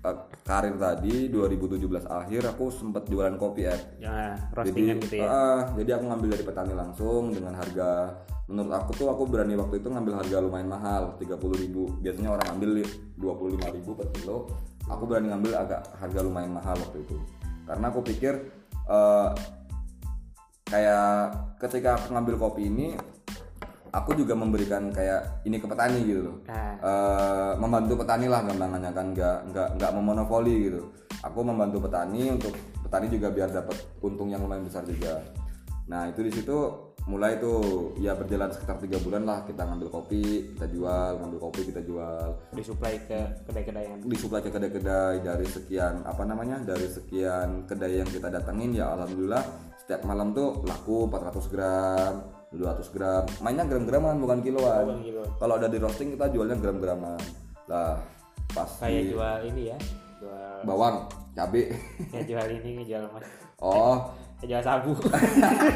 [0.00, 3.76] eh, karir tadi 2017 akhir aku sempat jualan kopi ya.
[4.00, 5.28] Ya, roastingan gitu ya.
[5.28, 8.16] ah, jadi aku ngambil dari petani langsung dengan harga
[8.50, 12.82] menurut aku tuh aku berani waktu itu ngambil harga lumayan mahal 30.000 biasanya orang ambil
[12.82, 14.50] 25.000 per kilo
[14.90, 17.14] aku berani ngambil agak harga lumayan mahal waktu itu
[17.62, 18.34] karena aku pikir
[18.90, 19.28] eh,
[20.66, 22.98] kayak ketika aku ngambil kopi ini
[23.90, 26.36] aku juga memberikan kayak ini ke petani gitu loh.
[26.46, 30.80] Nah, Eh, membantu petani lah gampangannya kan nggak nggak nggak memonopoli gitu.
[31.20, 35.20] Aku membantu petani untuk petani juga biar dapat untung yang lumayan besar juga.
[35.92, 36.56] Nah itu di situ
[37.04, 41.68] mulai tuh ya berjalan sekitar tiga bulan lah kita ngambil kopi kita jual ngambil kopi
[41.68, 42.48] kita jual.
[42.56, 48.08] Disuplai ke kedai-kedai yang disuplai ke kedai-kedai dari sekian apa namanya dari sekian kedai yang
[48.08, 49.44] kita datengin ya alhamdulillah
[49.76, 53.24] setiap malam tuh laku 400 gram 200 gram.
[53.38, 55.06] Mainnya gram-graman bukan kiloan.
[55.38, 57.20] Kalau udah di roasting kita jualnya gram-graman.
[57.70, 58.02] Lah
[58.50, 59.78] pas Kayak di jual ini ya.
[60.18, 61.06] Jual bawang
[61.38, 61.70] cabe.
[62.14, 63.24] Ya jual ini jual mas.
[63.62, 64.10] oh.
[64.42, 64.96] Jual sabu.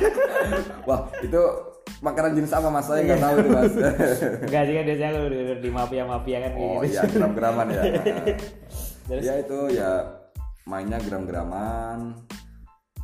[0.88, 1.42] wah itu
[2.02, 2.90] makanan jenis apa mas?
[2.90, 3.74] Saya nggak tahu itu mas.
[4.50, 6.90] Enggak sih kan biasanya kalau di, di mafia-mafia kan oh gitu.
[6.90, 7.82] iya gram-graman ya.
[9.04, 9.22] Terus?
[9.22, 9.90] Ya itu ya
[10.66, 12.18] mainnya gram-graman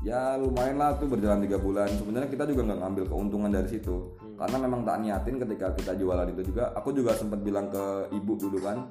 [0.01, 1.89] ya lumayan lah tuh berjalan tiga bulan.
[1.93, 4.17] Sebenarnya kita juga nggak ngambil keuntungan dari situ.
[4.41, 6.73] Karena memang tak niatin ketika kita jualan itu juga.
[6.77, 8.91] Aku juga sempat bilang ke ibu dulu kan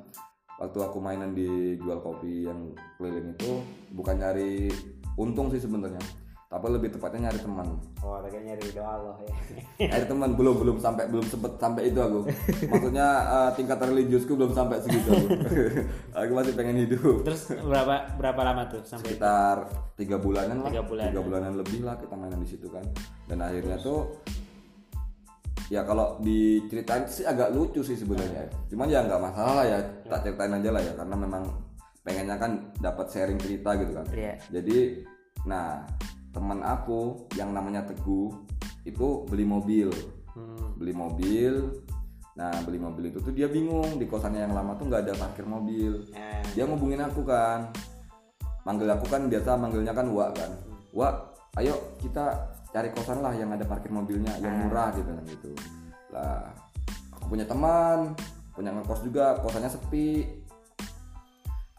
[0.59, 3.63] waktu aku mainan di jual kopi yang keliling itu
[3.95, 4.67] bukan nyari
[5.15, 6.03] untung sih sebenarnya
[6.49, 7.77] tapi lebih tepatnya nyari teman.
[8.01, 9.33] Oh kayaknya nyari doa Allah ya.
[9.93, 12.25] nyari teman belum belum sampai belum sempet sampai itu aku.
[12.65, 15.27] Maksudnya eh, tingkat religiusku belum sampai segitu aku.
[16.25, 17.21] Aku masih pengen hidup.
[17.21, 20.73] Terus berapa berapa lama tuh sampai sekitar tiga bulanan lah.
[20.73, 21.13] Tiga bulanan.
[21.13, 22.81] tiga bulanan lebih lah kita mainan di situ kan.
[23.29, 24.09] Dan akhirnya tuh
[25.69, 28.49] ya kalau diceritain sih agak lucu sih sebenarnya.
[28.73, 29.77] Cuman ya nggak masalah lah ya
[30.09, 30.97] tak ceritain aja lah ya.
[30.97, 31.45] Karena memang
[32.01, 34.05] pengennya kan dapat sharing cerita gitu kan.
[34.09, 34.33] Iya.
[34.49, 35.05] jadi
[35.47, 35.87] nah
[36.29, 38.33] teman aku yang namanya Teguh
[38.85, 39.89] itu beli mobil.
[40.37, 40.77] Hmm.
[40.77, 41.73] beli mobil.
[42.37, 45.43] Nah beli mobil itu tuh dia bingung di kosannya yang lama tuh nggak ada parkir
[45.43, 46.07] mobil.
[46.15, 47.73] Nah, dia ngubungin aku kan.
[48.63, 50.51] Manggil aku kan biasa manggilnya kan Wak kan.
[50.95, 51.13] Wak
[51.59, 55.51] ayo kita cari kosan lah yang ada parkir mobilnya yang murah gitu kan gitu.
[56.13, 56.47] Lah
[57.17, 58.13] aku punya teman
[58.55, 60.23] punya ngekos juga kosannya sepi.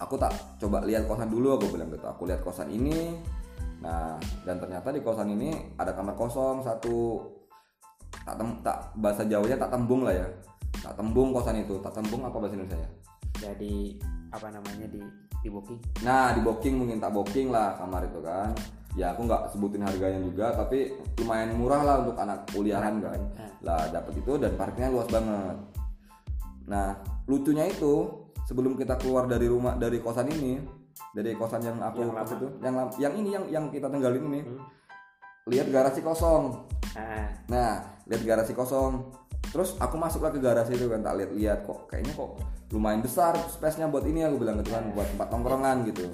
[0.01, 2.05] Aku tak coba lihat kosan dulu aku bilang gitu.
[2.05, 3.17] Aku lihat kosan ini
[3.81, 7.25] nah dan ternyata di kosan ini ada kamar kosong satu
[8.25, 10.29] tak tem tak bahasa Jawanya tak tembung lah ya.
[10.81, 11.81] Tak tembung kosan itu.
[11.83, 12.91] Tak tembung apa bahasa Indonesia ya?
[13.41, 13.97] Jadi
[14.31, 15.03] apa namanya di
[15.41, 15.81] di booking.
[16.05, 18.53] Nah di booking mungkin tak booking lah kamar itu kan.
[18.99, 20.91] Ya aku nggak sebutin harganya juga Tapi
[21.23, 23.21] lumayan murah lah untuk anak kuliahan kan.
[23.65, 25.57] Lah dapat itu dan parkirnya luas banget.
[26.69, 30.59] Nah lucunya itu Sebelum kita keluar dari rumah dari kosan ini
[31.11, 34.41] Dari kosan yang aku kos itu yang, yang ini yang yang kita tinggalin ini
[35.51, 39.15] Lihat garasi kosong Nah, Nah, lihat garasi kosong.
[39.51, 42.39] Terus aku masuklah ke garasi itu kan tak lihat-lihat kok kayaknya kok
[42.71, 46.07] lumayan besar space-nya buat ini aku bilang gitu kan buat tempat tongkrongan gitu.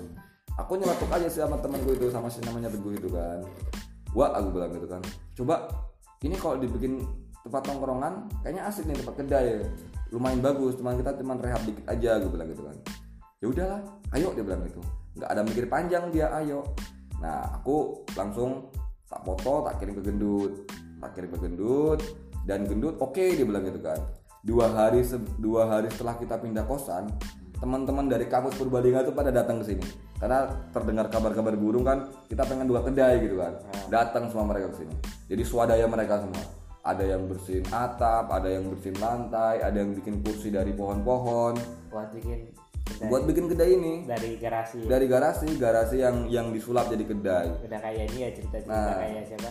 [0.56, 3.44] Aku nyeletuk aja sih sama temanku itu sama si namanya Teguh itu kan.
[4.16, 5.04] Wah, aku bilang gitu kan.
[5.36, 5.68] Coba
[6.24, 7.04] ini kalau dibikin
[7.44, 9.68] tempat tongkrongan kayaknya asik nih tempat kedai.
[10.14, 12.76] Lumayan bagus, cuman kita cuman rehab dikit aja aku bilang gitu kan.
[13.44, 13.80] Ya udahlah,
[14.16, 14.80] ayo dia bilang gitu.
[15.20, 16.64] Nggak ada mikir panjang dia, ayo.
[17.20, 18.72] Nah, aku langsung
[19.04, 20.64] tak foto tak kirim ke gendut.
[21.04, 22.00] Tak kirim ke gendut
[22.48, 24.00] dan gendut oke dia bilang gitu kan.
[24.40, 27.12] Dua hari se- dua hari setelah kita pindah kosan
[27.60, 29.84] teman-teman dari kampus Purbalingga tuh pada datang ke sini.
[30.16, 33.52] Karena terdengar kabar-kabar burung kan kita pengen dua kedai gitu kan.
[33.92, 34.96] Datang semua mereka ke sini.
[35.28, 36.40] Jadi swadaya mereka semua.
[36.86, 41.60] Ada yang bersihin atap ada yang bersihin lantai ada yang bikin kursi dari pohon-pohon.
[41.92, 42.55] Buat bikin
[42.86, 47.46] kedai buat bikin kedai ini dari garasi dari garasi garasi yang yang disulap jadi kedai
[47.60, 48.98] udah kayak ini ya cerita-cerita Nah.
[48.98, 49.50] kayak siapa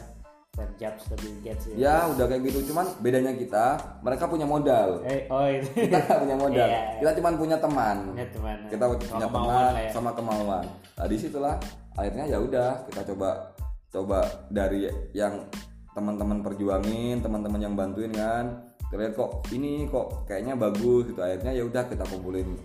[0.56, 1.76] Steve Jobs Bill Gates ya.
[1.76, 5.68] Ya udah kayak gitu cuman bedanya kita mereka punya modal Eh, oh itu.
[5.84, 6.82] kita nggak punya modal Iya.
[6.96, 8.58] kita cuman punya teman Punya teman.
[8.72, 9.92] kita punya Sama teman kemauan lah ya.
[9.92, 11.56] sama kemauan nah di situlah
[11.94, 13.30] akhirnya ya udah kita coba
[13.92, 15.44] coba dari yang
[15.92, 18.46] teman-teman perjuangin teman-teman yang bantuin kan
[18.86, 22.56] kita lihat kok ini kok kayaknya bagus gitu akhirnya ya udah kita kumpulin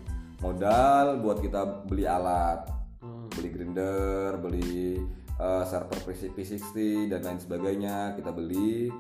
[0.41, 2.69] modal buat kita beli alat.
[3.01, 3.33] Hmm.
[3.33, 5.01] beli grinder beli
[5.41, 8.93] uh, server P60 dan lain sebagainya kita beli.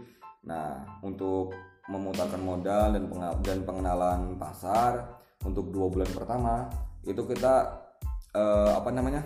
[0.48, 1.52] Nah untuk
[1.90, 3.04] memutarkan modal dan
[3.44, 6.70] dan pengenalan pasar untuk dua bulan pertama
[7.04, 7.84] itu kita
[8.32, 9.24] uh, apa namanya?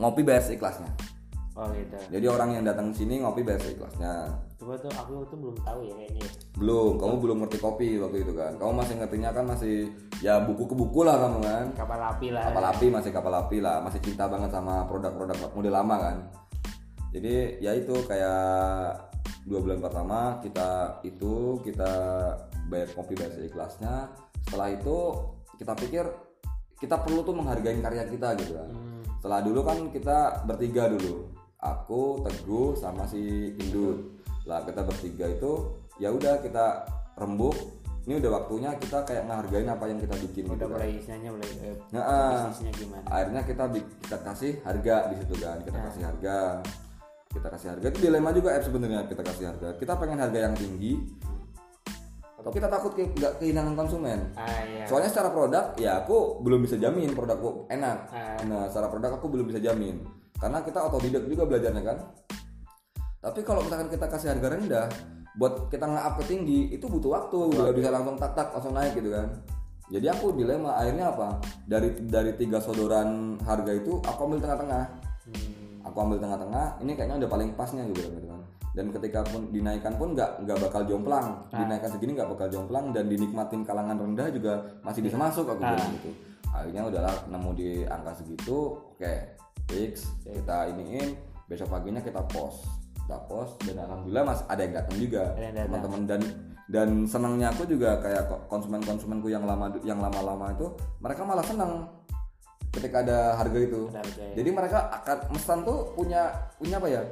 [0.00, 1.21] Ngopi bayar seikhlasnya
[1.52, 1.96] Oh gitu.
[2.08, 4.32] Jadi orang yang datang sini ngopi bayar seikhlasnya.
[4.56, 6.24] Coba tuh aku tuh belum tahu ya kayaknya.
[6.56, 8.56] Belum, kamu belum ngerti kopi waktu itu kan.
[8.56, 9.92] Kamu masih ngertinya kan masih
[10.24, 11.66] ya buku ke buku lah kamu kan.
[11.76, 12.44] Kapal api lah.
[12.48, 16.16] Kapal api masih kapal api lah, masih cinta banget sama produk-produk model lama kan.
[17.12, 19.12] Jadi ya itu kayak
[19.44, 21.92] dua bulan pertama kita itu kita
[22.72, 24.08] bayar kopi bayar seikhlasnya.
[24.48, 24.96] Setelah itu
[25.60, 26.04] kita pikir
[26.80, 28.72] kita perlu tuh menghargai karya kita gitu kan.
[28.72, 29.04] Hmm.
[29.20, 31.31] Setelah dulu kan kita bertiga dulu
[31.62, 36.82] aku Teguh sama si Indut lah kita bertiga itu ya udah kita
[37.14, 37.54] rembuk
[38.02, 40.98] ini udah waktunya kita kayak ngehargain apa yang kita bikin udah gitu mulai kan.
[40.98, 43.64] istilahnya mulai eh, nah, gimana akhirnya kita
[44.02, 45.84] kita kasih harga di situ kan kita nah.
[45.86, 46.36] kasih harga
[47.30, 50.54] kita kasih harga itu dilema juga app sebenarnya kita kasih harga kita pengen harga yang
[50.58, 50.98] tinggi
[52.42, 54.18] tapi kita takut ke, gak kehilangan konsumen.
[54.34, 54.82] Ah, iya.
[54.82, 58.10] Soalnya secara produk ya aku belum bisa jamin produkku enak.
[58.10, 58.34] Ah.
[58.42, 60.02] Nah, secara produk aku belum bisa jamin
[60.42, 61.98] karena kita otodidak juga belajarnya kan.
[63.22, 64.86] Tapi kalau misalkan kita kasih harga rendah
[65.38, 67.38] buat kita nge-up ke tinggi itu butuh waktu.
[67.54, 69.30] Udah bisa langsung tak tak langsung naik gitu kan.
[69.94, 71.38] Jadi aku dilema akhirnya apa?
[71.62, 74.84] Dari dari tiga sodoran harga itu aku ambil tengah-tengah.
[75.22, 75.86] Hmm.
[75.86, 80.16] aku ambil tengah-tengah ini kayaknya udah paling pasnya gitu kan dan ketika pun dinaikkan pun
[80.16, 81.44] nggak nggak bakal jomplang.
[81.52, 81.58] Nah.
[81.62, 85.76] dinaikkan segini nggak bakal jomplang dan dinikmatin kalangan rendah juga masih bisa masuk aku bilang
[85.76, 85.94] nah.
[86.00, 86.10] gitu.
[86.52, 89.14] Akhirnya udahlah nemu di angka segitu oke
[89.70, 92.64] fix kita iniin besok paginya kita post.
[93.02, 95.22] Kita post dan alhamdulillah mas ada yang datang juga.
[95.36, 96.22] Teman-teman dan
[96.72, 100.72] dan senangnya aku juga kayak konsumen-konsumenku yang lama yang lama-lama itu
[101.02, 101.90] mereka malah senang
[102.72, 103.92] ketika ada harga itu.
[103.92, 104.40] Ya.
[104.40, 107.02] jadi mereka akan mesan tuh punya punya apa ya?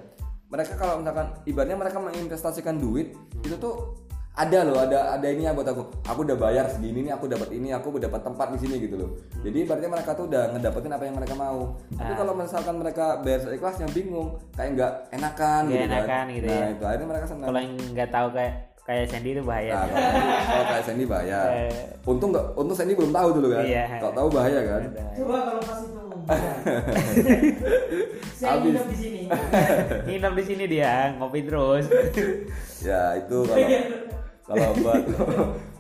[0.51, 3.47] Mereka kalau misalkan ibaratnya mereka menginvestasikan duit hmm.
[3.47, 3.95] itu tuh
[4.31, 5.83] ada loh ada ada ini ya buat aku.
[6.07, 8.95] Aku udah bayar segini nih aku dapat ini aku udah dapat tempat di sini gitu
[8.95, 9.11] loh.
[9.11, 9.43] Hmm.
[9.43, 11.61] jadi berarti mereka tuh udah ngedapetin apa yang mereka mau.
[11.91, 12.17] Tapi ah.
[12.17, 14.39] kalau misalkan mereka bayar seikhlasnya bingung.
[14.55, 15.91] Kayak nggak enakan gak gitu kan.
[15.91, 16.37] enakan kan.
[16.37, 16.67] gitu nah ya.
[16.71, 17.47] itu akhirnya mereka senang.
[17.51, 18.55] Kalau yang nggak tahu kayak
[18.87, 19.73] kayak Sandy itu bahaya.
[19.77, 19.87] Nah,
[20.47, 21.41] kalau kayak Sandy bahaya.
[21.51, 21.71] Eh.
[22.07, 23.65] untung nggak untung Sandy belum tahu dulu kan.
[23.67, 24.81] Iya, kalau tahu bahaya kan.
[25.19, 26.01] Coba kalau pas itu.
[28.41, 29.23] Saya nginep di sini.
[30.07, 31.85] Nginep di sini dia ngopi terus.
[32.81, 33.69] Ya itu kalau
[34.51, 35.03] kalau buat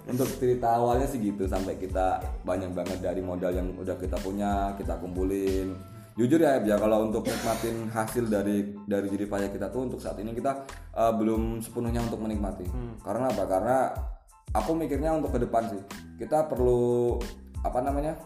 [0.06, 4.74] untuk cerita awalnya sih gitu sampai kita banyak banget dari modal yang udah kita punya
[4.78, 5.74] kita kumpulin.
[6.18, 10.18] Jujur ya ya kalau untuk nikmatin hasil dari dari jadi payah kita tuh untuk saat
[10.18, 12.66] ini kita uh, belum sepenuhnya untuk menikmati.
[12.66, 12.94] Hmm.
[13.02, 13.44] karena apa?
[13.46, 13.78] Karena
[14.54, 15.82] aku mikirnya untuk ke depan sih.
[16.18, 17.16] Kita perlu
[17.62, 18.18] apa namanya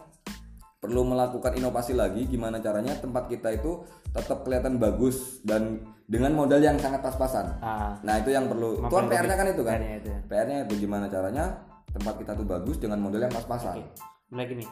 [0.85, 3.81] perlu melakukan inovasi lagi gimana caranya tempat kita itu
[4.13, 7.57] tetap kelihatan bagus dan dengan modal yang sangat pas-pasan.
[7.65, 7.97] Ah.
[8.05, 8.85] Nah itu yang perlu.
[8.85, 9.73] Itu kan PR-nya kan itu kan.
[9.81, 10.09] PR-nya itu.
[10.29, 11.45] PR-nya itu gimana caranya
[11.89, 13.81] tempat kita tuh bagus dengan modal yang pas-pasan.
[13.81, 13.89] Oke.
[14.29, 14.65] Mulai gini.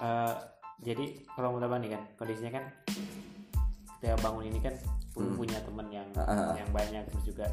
[0.00, 0.32] Uh,
[0.80, 2.64] jadi kalau udah nih kan kondisinya kan
[4.00, 4.72] kita bangun ini kan
[5.12, 5.36] hmm.
[5.36, 7.46] punya temen yang uh, yang banyak terus juga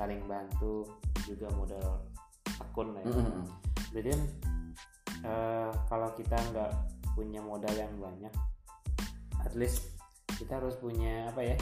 [0.00, 0.88] saling bantu
[1.28, 2.00] juga modal
[2.56, 3.12] akun lah ya.
[3.12, 3.44] Hmm.
[3.92, 4.22] Jadi kan
[5.26, 6.70] uh, kalau kita nggak
[7.18, 8.32] punya modal yang banyak
[9.42, 9.94] at least
[10.36, 11.56] kita harus punya apa ya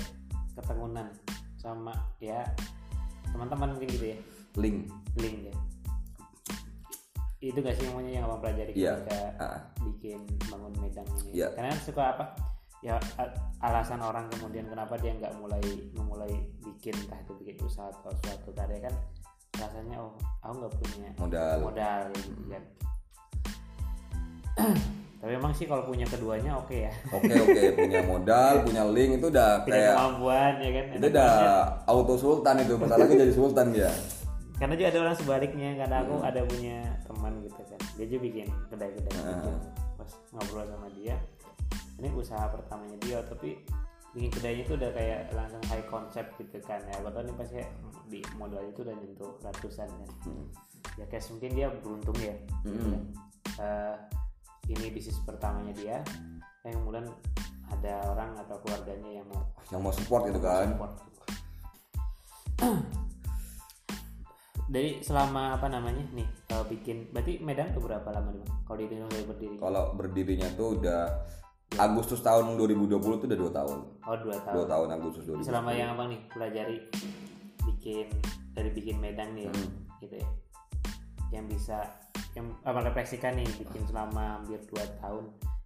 [0.59, 1.09] keteguhan
[1.59, 2.43] sama ya
[3.35, 4.19] teman-teman mungkin gitu ya.
[4.55, 4.87] Link.
[5.19, 5.55] Link ya.
[7.43, 8.97] Itu gak sih namanya yang abang pelajari yeah.
[9.05, 9.61] ketika uh.
[9.85, 11.45] bikin bangun medang ini.
[11.45, 11.51] Yeah.
[11.53, 12.25] karena suka apa?
[12.85, 13.01] Ya
[13.65, 15.65] alasan orang kemudian kenapa dia nggak mulai
[15.97, 18.95] memulai bikin entah itu bikin usaha atau suatu karya kan
[19.57, 20.13] rasanya oh
[20.45, 21.57] aku nggak punya modal.
[21.65, 22.63] modal gitu kan
[25.25, 27.69] tapi emang sih kalau punya keduanya oke okay ya oke okay, oke okay.
[27.73, 31.33] punya modal punya link itu udah Tidak kayak kemampuan ya kan itu udah
[31.89, 33.91] auto sultan itu bentar lagi jadi sultan dia
[34.61, 36.29] karena juga ada orang sebaliknya karena aku hmm.
[36.29, 39.25] ada punya teman gitu kan dia juga bikin kedai-kedai uh.
[39.25, 39.51] gitu.
[39.97, 41.17] pas ngobrol sama dia
[41.97, 43.51] ini usaha pertamanya dia tapi
[44.15, 47.59] bikin kedainya itu udah kayak langsung high concept gitu kan ya aku tahu nih pasti
[48.13, 50.47] di modal itu udah nyentuh ratusan kan hmm.
[51.01, 52.71] ya kayak mungkin dia beruntung ya hmm.
[52.71, 53.03] gitu kan.
[53.59, 53.97] uh,
[54.69, 55.99] ini bisnis pertamanya dia.
[56.65, 57.07] Yang kemudian
[57.69, 59.43] ada orang atau keluarganya yang mau
[59.73, 60.73] yang mau support gitu kan?
[60.73, 60.93] support.
[64.75, 68.97] dari selama apa namanya nih kalau bikin berarti Medan tuh berapa lama nih kalau di
[68.97, 69.57] mulai berdiri?
[69.61, 71.03] Kalau berdirinya tuh udah
[71.75, 71.83] ya.
[71.85, 73.79] Agustus tahun 2020 tuh udah dua tahun.
[74.07, 74.55] Oh dua tahun.
[74.57, 76.77] Dua tahun Agustus 2020 selama yang apa nih pelajari
[77.69, 78.07] bikin
[78.55, 80.01] dari bikin Medan nih hmm.
[80.01, 80.29] gitu ya
[81.35, 81.91] yang bisa
[82.39, 85.25] yang apa refleksikan nih bikin selama hampir 2 tahun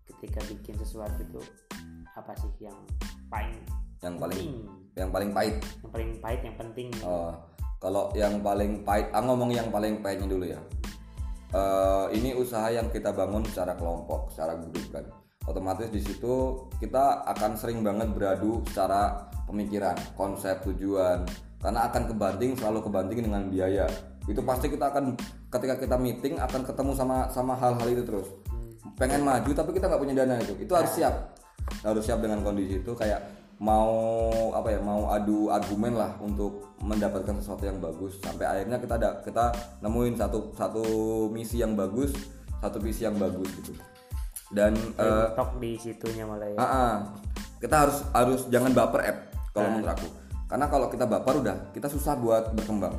[0.08, 1.40] ketika bikin sesuatu itu
[2.16, 2.76] apa sih yang
[3.28, 3.60] paling
[4.00, 4.56] yang paling penting
[4.96, 7.32] yang paling pahit yang paling pahit yang penting Oh,
[7.78, 10.58] kalau yang paling pahit, ah ngomong yang paling pahitnya dulu ya.
[11.54, 15.06] Eh, ini usaha yang kita bangun secara kelompok, secara grup kan.
[15.46, 21.22] Otomatis di situ kita akan sering banget beradu secara pemikiran, konsep, tujuan.
[21.62, 23.86] Karena akan kebanting, selalu kebanting dengan biaya.
[24.26, 25.14] Itu pasti kita akan
[25.48, 28.28] ketika kita meeting akan ketemu sama sama hal-hal itu terus.
[28.96, 30.54] Pengen maju tapi kita nggak punya dana itu.
[30.60, 31.14] Itu harus siap.
[31.84, 33.20] Harus siap dengan kondisi itu kayak
[33.58, 33.90] mau
[34.54, 38.20] apa ya mau adu argumen lah untuk mendapatkan sesuatu yang bagus.
[38.20, 39.44] Sampai akhirnya kita ada kita
[39.80, 40.84] nemuin satu satu
[41.32, 42.14] misi yang bagus
[42.58, 43.72] satu visi yang bagus gitu.
[44.48, 44.74] Dan
[45.36, 46.58] Tok di situnya malah ya.
[46.58, 46.94] Ah, ah,
[47.60, 49.18] kita harus harus jangan baper app
[49.52, 50.08] kalau menurut aku.
[50.48, 52.96] Karena kalau kita baper udah kita susah buat berkembang.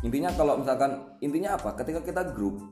[0.00, 1.74] Intinya kalau misalkan intinya apa?
[1.78, 2.62] Ketika kita grup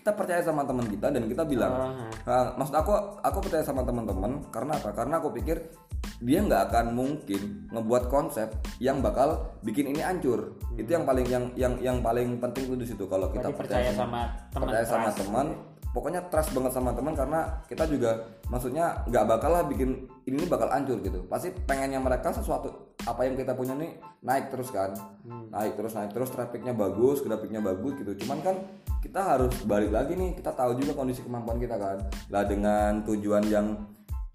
[0.00, 1.92] kita percaya sama teman kita dan kita bilang
[2.24, 4.96] Nah, maksud aku aku percaya sama teman-teman karena apa?
[4.96, 5.60] Karena aku pikir
[6.20, 8.48] dia nggak akan mungkin ngebuat konsep
[8.80, 10.56] yang bakal bikin ini hancur.
[10.76, 13.90] Itu yang paling yang yang yang paling penting tuh di situ kalau kita Berarti percaya
[13.92, 14.20] sama
[14.52, 15.46] teman percaya sama teman
[15.90, 20.70] pokoknya trust banget sama teman karena kita juga maksudnya nggak bakal lah bikin ini bakal
[20.70, 21.26] hancur gitu.
[21.26, 24.94] Pasti pengennya mereka sesuatu apa yang kita punya nih naik terus kan.
[25.26, 28.12] Naik terus naik terus trafficnya bagus grafiknya bagus gitu.
[28.24, 28.56] Cuman kan
[29.02, 31.98] kita harus balik lagi nih kita tahu juga kondisi kemampuan kita kan.
[32.30, 33.74] Lah dengan tujuan yang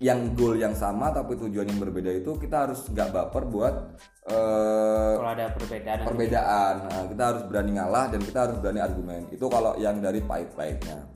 [0.04, 3.96] yang goal yang sama tapi tujuan yang berbeda itu kita harus nggak baper buat
[4.28, 6.74] eh, kalau ada perbedaan perbedaan.
[6.84, 9.24] Nah, kita harus berani ngalah dan kita harus berani argumen.
[9.32, 11.15] Itu kalau yang dari pahit-pahitnya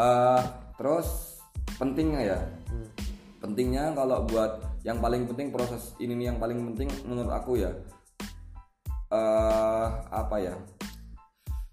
[0.00, 0.42] Eh,
[0.80, 1.36] terus
[1.76, 2.38] pentingnya ya.
[3.44, 7.68] Pentingnya kalau buat yang paling penting proses ini nih yang paling penting menurut aku ya.
[9.12, 10.56] Eh apa ya?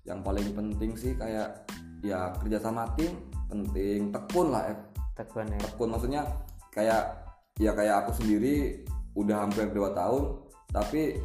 [0.03, 1.71] Yang paling penting sih kayak
[2.03, 3.15] ya kerja sama tim
[3.47, 4.77] penting tekun lah eh
[5.15, 5.59] tekun ya.
[5.63, 6.21] Tekun maksudnya
[6.75, 7.23] kayak
[7.63, 8.83] ya kayak aku sendiri
[9.15, 11.17] udah hampir dua tahun tapi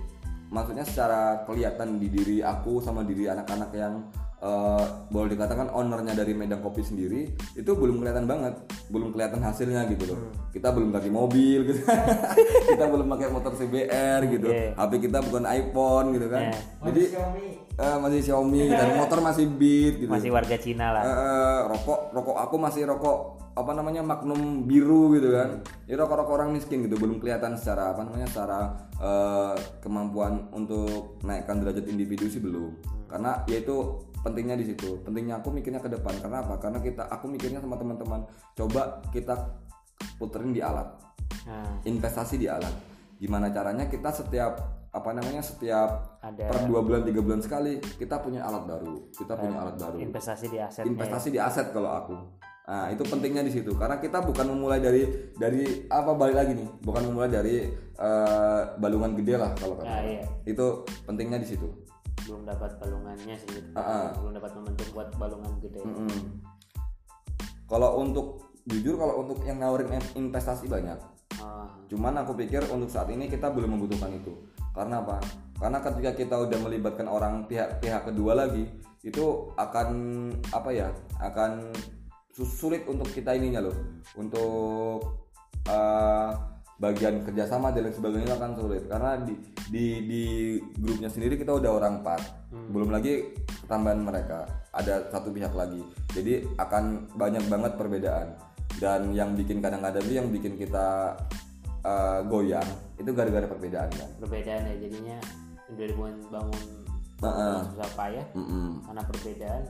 [0.49, 4.07] maksudnya secara kelihatan di diri aku sama diri anak-anak yang
[4.43, 8.59] eh, boleh dikatakan ownernya dari Medan Kopi sendiri itu belum kelihatan banget
[8.91, 10.19] belum kelihatan hasilnya gitu loh.
[10.51, 11.81] Kita belum pakai mobil gitu.
[12.75, 14.49] Kita belum pakai motor CBR gitu.
[14.51, 14.75] Iya.
[14.75, 16.51] HP kita bukan iPhone gitu kan.
[16.51, 16.59] Iya.
[16.91, 17.47] jadi Xiaomi.
[17.79, 20.11] eh, masih Xiaomi dan motor masih Beat gitu.
[20.11, 21.03] Masih warga Cina lah.
[21.07, 25.61] Eh, rokok rokok aku masih rokok apa namanya Magnum biru gitu kan.
[25.87, 28.59] Ini rokok-rokok orang miskin gitu belum kelihatan secara apa namanya secara
[28.99, 32.73] eh, kemampuan untuk naikkan derajat individu sih belum.
[33.13, 35.03] Karena yaitu pentingnya di situ.
[35.03, 36.15] Pentingnya aku mikirnya ke depan.
[36.19, 36.57] Karena apa?
[36.57, 38.25] Karena kita aku mikirnya sama teman-teman.
[38.55, 39.35] Coba kita
[40.17, 40.89] puterin di alat.
[41.47, 42.73] Nah, investasi di alat.
[43.19, 44.59] Gimana caranya kita setiap
[44.93, 46.53] apa namanya setiap ada.
[46.53, 49.09] per dua bulan tiga bulan sekali kita punya alat baru.
[49.11, 49.97] Kita punya alat baru.
[49.99, 52.15] Investasi di aset investasi di aset kalau aku.
[52.63, 53.73] Nah itu pentingnya di situ.
[53.75, 55.03] Karena kita bukan memulai dari
[55.33, 56.69] dari apa balik lagi nih.
[56.79, 57.55] Bukan memulai dari
[57.97, 60.07] eh, balungan gede lah kalau kata Ah, orang.
[60.11, 60.23] iya.
[60.45, 60.67] itu
[61.07, 61.69] pentingnya di situ
[62.23, 63.69] belum dapat balungannya sih gitu.
[63.75, 64.15] Ah.
[64.17, 66.21] belum dapat momentum buat balungan gede Mm-mm.
[67.67, 70.99] kalau untuk jujur kalau untuk yang nawarin in- investasi banyak
[71.43, 74.31] Ah, cuman aku pikir untuk saat ini kita belum membutuhkan itu
[74.77, 75.19] karena apa
[75.59, 78.69] karena ketika kita udah melibatkan orang pihak-pihak kedua lagi
[79.03, 79.89] itu akan
[80.55, 80.89] apa ya
[81.19, 81.73] akan
[82.37, 83.75] sulit untuk kita ininya loh
[84.15, 85.03] untuk
[85.67, 86.31] eh,
[86.83, 88.83] bagian kerjasama dan lain sebagainya itu akan sulit.
[88.91, 89.35] Karena di
[89.71, 90.23] di di
[90.83, 92.51] grupnya sendiri kita udah orang empat.
[92.75, 93.31] Belum lagi
[93.71, 94.51] tambahan mereka.
[94.75, 95.87] Ada satu pihak lagi.
[96.11, 98.35] Jadi akan banyak banget perbedaan.
[98.83, 101.15] Dan yang bikin kadang-kadang itu yang bikin kita
[101.87, 102.67] eh, goyang
[102.99, 104.09] itu gara-gara perbedaan kan?
[104.19, 105.19] Perbedaan ya jadinya
[105.73, 106.65] udah dibangun bangun
[107.23, 107.57] Heeh.
[107.73, 108.83] susah payah Mm-mm.
[108.85, 109.63] karena perbedaan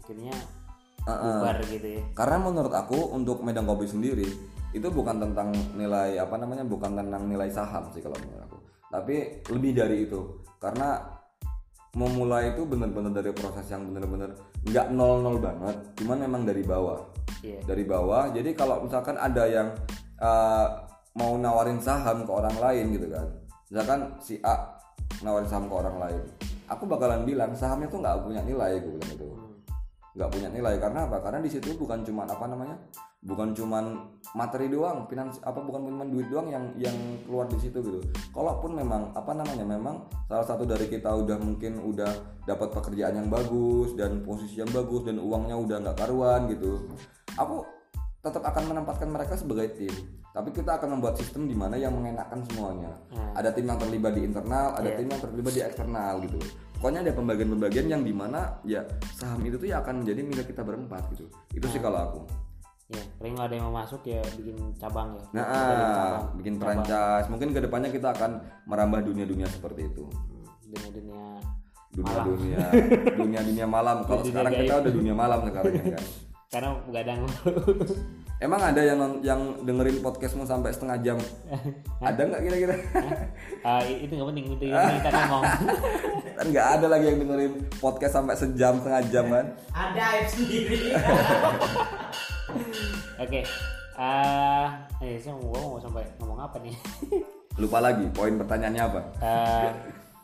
[0.00, 0.34] akhirnya
[1.04, 1.34] Heeh.
[1.36, 2.02] bubar gitu ya.
[2.14, 4.28] Karena menurut aku untuk Medan Kopi sendiri
[4.70, 8.58] itu bukan tentang nilai apa namanya bukan tentang nilai saham sih kalau menurut aku.
[8.90, 9.16] Tapi
[9.50, 10.20] lebih dari itu
[10.58, 10.98] karena
[11.94, 14.30] memulai itu benar-benar dari proses yang benar-benar
[14.62, 17.10] nggak nol nol banget cuman memang dari bawah.
[17.40, 17.64] Iya.
[17.64, 19.72] dari bawah jadi kalau misalkan ada yang
[20.20, 20.66] uh,
[21.16, 23.26] mau nawarin saham ke orang lain gitu kan
[23.72, 24.76] misalkan si A
[25.24, 26.22] nawarin saham ke orang lain
[26.68, 29.28] aku bakalan bilang sahamnya tuh nggak punya nilai gue bilang itu
[30.14, 30.76] nggak punya nilai.
[30.78, 31.22] Karena apa?
[31.22, 32.76] Karena di situ bukan cuman apa namanya?
[33.20, 33.84] Bukan cuman
[34.32, 36.96] materi doang finans apa bukan cuma duit doang yang yang
[37.28, 38.00] keluar di situ gitu.
[38.32, 39.64] Kalaupun memang apa namanya?
[39.64, 42.10] Memang salah satu dari kita udah mungkin udah
[42.48, 46.88] dapat pekerjaan yang bagus dan posisi yang bagus dan uangnya udah nggak karuan gitu.
[47.36, 47.79] Aku
[48.20, 49.94] tetap akan menempatkan mereka sebagai tim
[50.30, 53.32] tapi kita akan membuat sistem di mana yang mengenakan semuanya Hmm.
[53.34, 54.96] ada tim yang terlibat di internal ada Iya.
[54.96, 56.38] tim yang terlibat di eksternal gitu
[56.76, 58.80] pokoknya ada pembagian-pembagian yang di mana ya
[59.12, 62.20] saham itu tuh ya akan menjadi milik kita berempat gitu itu sih kalau aku
[62.88, 66.22] ya paling ada yang mau masuk ya bikin cabang ya Nah, Bikin cabang.
[66.34, 67.26] bikin franchise.
[67.28, 68.30] Mungkin ke depannya kita akan
[68.66, 70.10] merambah dunia-dunia seperti itu.
[70.10, 71.22] Hmm, dunia-dunia
[71.90, 72.58] Dunia-dunia,
[73.14, 74.02] dunia-dunia malam.
[74.06, 76.02] Kalau sekarang kita udah dunia malam sekarang ya kan.
[76.50, 77.22] karena begadang
[78.40, 81.18] Emang ada yang yang dengerin podcastmu sampai setengah jam?
[82.00, 82.72] ada nggak kira-kira?
[83.60, 85.44] Ah, i- itu nggak penting itu kita ngomong
[86.40, 89.46] kan nggak ada lagi yang dengerin podcast sampai sejam setengah jam kan?
[89.70, 90.78] Ada aib sendiri.
[93.22, 93.40] oke
[93.94, 94.66] ah
[94.98, 96.74] eh saya mau ngomong mau sampai ngomong apa nih
[97.60, 99.00] Lupa lagi poin pertanyaannya apa?
[99.20, 99.68] Eh,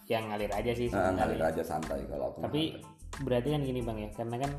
[0.08, 1.14] yang ngalir aja sih sebenarnya.
[1.20, 2.38] ngalir aja santai kalau aku.
[2.40, 2.80] tapi
[3.20, 4.50] berarti kan gini bang ya karena kan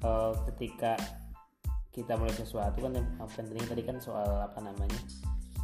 [0.00, 0.92] eh, ketika
[1.90, 5.00] kita mulai sesuatu kan yang penting tadi kan soal apa namanya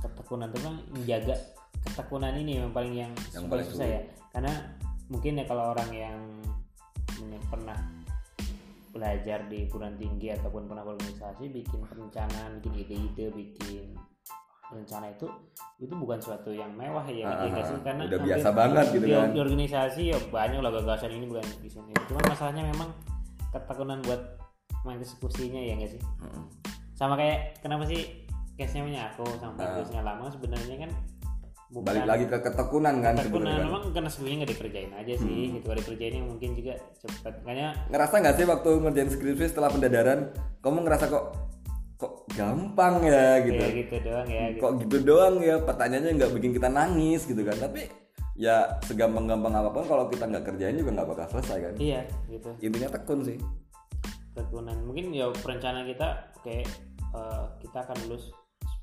[0.03, 1.35] ketekunan itu kan menjaga
[1.87, 4.01] ketekunan ini yang paling yang, Yang paling susah ya
[4.35, 4.53] karena
[5.07, 6.19] mungkin ya kalau orang yang
[7.47, 7.79] pernah
[8.91, 13.93] belajar di perguruan tinggi ataupun pernah berorganisasi bikin perencanaan bikin ide-ide bikin
[14.67, 15.29] rencana itu
[15.79, 17.79] itu bukan suatu yang mewah ya, Ah, ya sih?
[17.87, 19.29] karena udah biasa banget gitu di, kan.
[19.31, 22.91] di organisasi ya banyak lah gagasan ini bukan di sini cuman masalahnya memang
[23.57, 24.23] ketekunan buat
[24.85, 26.45] mengeksekusinya ya nggak sih Mm-mm.
[26.93, 29.65] sama kayak kenapa sih case-nya punya aku sama Ah.
[29.73, 30.91] Inggrisnya lama sebenarnya kan
[31.67, 33.59] bukan Balik lagi ke ketekunan kan ketekunan sebenarnya.
[33.59, 33.67] kan?
[33.67, 37.69] memang karena sebenarnya nggak dikerjain aja sih gitu kalau dikerjain ya mungkin juga cepet makanya
[37.91, 40.21] Ngerasa nggak sih waktu ngerjain skripsi setelah pendadaran,
[40.63, 41.25] kamu ngerasa kok
[41.97, 43.57] kok gampang ya gitu?
[43.59, 44.61] kayak gitu doang ya gitu.
[44.63, 45.57] Kok gitu doang ya?
[45.59, 47.57] Pertanyaannya nggak bikin kita nangis gitu kan?
[47.59, 47.83] Tapi
[48.37, 51.75] ya segampang-gampang apa pun kalau kita nggak kerjain juga nggak bakal selesai kan?
[51.79, 53.39] iya gitu Intinya tekun sih.
[54.31, 56.57] ketekunan mungkin ya perencanaan kita oke
[57.11, 58.29] eh, kita akan lulus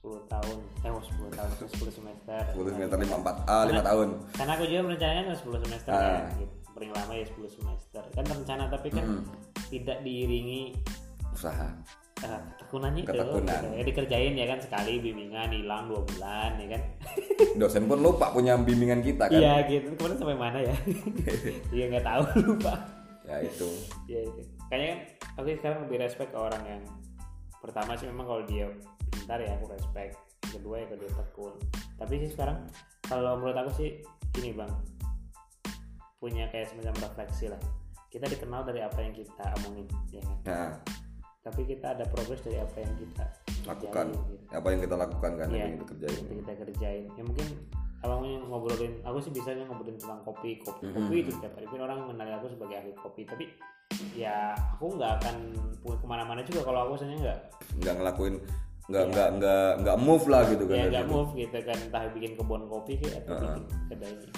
[0.01, 4.08] 10 tahun eh oh, 10 tahun 10 semester 10 semester 5 4 ah 5 tahun.
[4.34, 6.01] karena aku juga merencanakan 10 semester Ah.
[6.01, 6.54] kan gitu.
[6.74, 9.24] paling lama ya 10 semester kan rencana tapi kan Hmm.
[9.70, 10.74] tidak diiringi
[11.30, 11.66] Usaha.
[12.22, 12.41] Eh,
[12.74, 13.09] ketekunannya itu.
[13.09, 13.61] Ketekunan.
[13.61, 13.68] gitu.
[13.74, 16.82] ya dikerjain ya kan sekali bimbingan hilang dua bulan ya kan.
[17.61, 19.39] Dosen pun lupa punya bimbingan kita kan?
[19.39, 19.93] iya gitu.
[19.97, 20.76] Kemarin sampai mana ya?
[21.76, 22.74] Iya nggak tahu lupa.
[23.24, 23.70] Ya itu.
[24.05, 24.41] ya itu.
[24.70, 24.99] Kayaknya kan
[25.39, 26.82] aku sekarang lebih respect ke orang yang
[27.64, 28.68] pertama sih memang kalau dia
[29.09, 30.18] pintar ya aku respect.
[30.43, 31.53] Kedua ya kalau dia tekun.
[31.97, 32.57] Tapi sih sekarang
[33.07, 33.89] kalau menurut aku sih
[34.41, 34.74] ini bang.
[36.20, 37.59] Punya kayak semacam refleksi lah.
[38.07, 40.38] Kita dikenal dari apa yang kita omongin ya kan?
[40.45, 40.70] Nah,
[41.44, 43.26] tapi kita ada progres dari apa yang kita
[43.68, 44.56] lakukan kerjain, gitu.
[44.56, 45.60] apa yang kita lakukan kan Iya.
[45.60, 46.16] apa yang kita kerjain.
[46.24, 47.48] Yang kita kerjain ya mungkin
[48.04, 51.98] abangnya ngobrolin aku sih bisanya ngobrolin tentang kopi kopi kopi itu tiap hari Mungkin orang
[52.04, 53.46] mengenali aku sebagai ahli kopi tapi
[54.16, 55.36] ya aku nggak akan
[55.84, 57.39] ke mana-mana juga kalau aku sebenarnya nggak
[57.80, 58.36] nggak ngelakuin
[58.91, 61.16] nggak nggak nggak nggak move lah gitu kan ya dari nggak situ.
[61.16, 64.30] move gitu kan entah bikin kebun kopi kayak atau bikin kedainya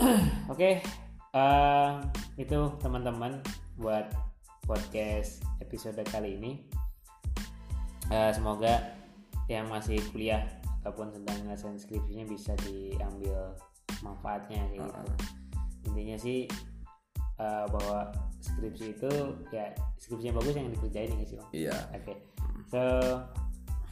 [0.52, 0.70] oke
[1.36, 1.90] eh,
[2.40, 3.32] itu teman-teman
[3.76, 4.08] buat
[4.66, 6.52] podcast episode kali ini.
[8.10, 8.92] Eh, semoga
[9.50, 10.44] yang masih kuliah
[10.82, 13.54] ataupun sedang ngerasain skripsinya bisa diambil
[14.02, 15.02] manfaatnya kayak gitu.
[15.90, 16.38] Intinya sih
[17.38, 18.10] eh, bahwa
[18.42, 19.10] skripsi itu
[19.54, 19.70] ya
[20.02, 21.50] skripsi yang bagus yang dikerjain ya sih bang?
[21.54, 21.76] Iya.
[21.94, 22.14] Oke.
[22.70, 22.82] So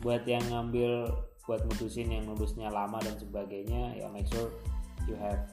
[0.02, 1.12] buat yang ngambil
[1.46, 4.54] buat mutusin yang nulisnya lama dan sebagainya ya make sure
[5.06, 5.50] you have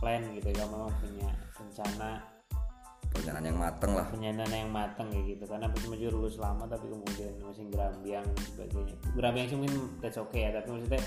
[0.00, 0.52] plan gitu.
[0.52, 2.31] Kamu memang punya rencana
[3.12, 4.06] perencanaan yang mateng lah.
[4.08, 5.44] Perencanaan yang matang kayak gitu.
[5.46, 8.94] Karena juga lulus lama tapi kemudian masih gerambiang sebagainya.
[9.14, 11.02] Gerambiang sih mungkin that's okay ya tapi maksudnya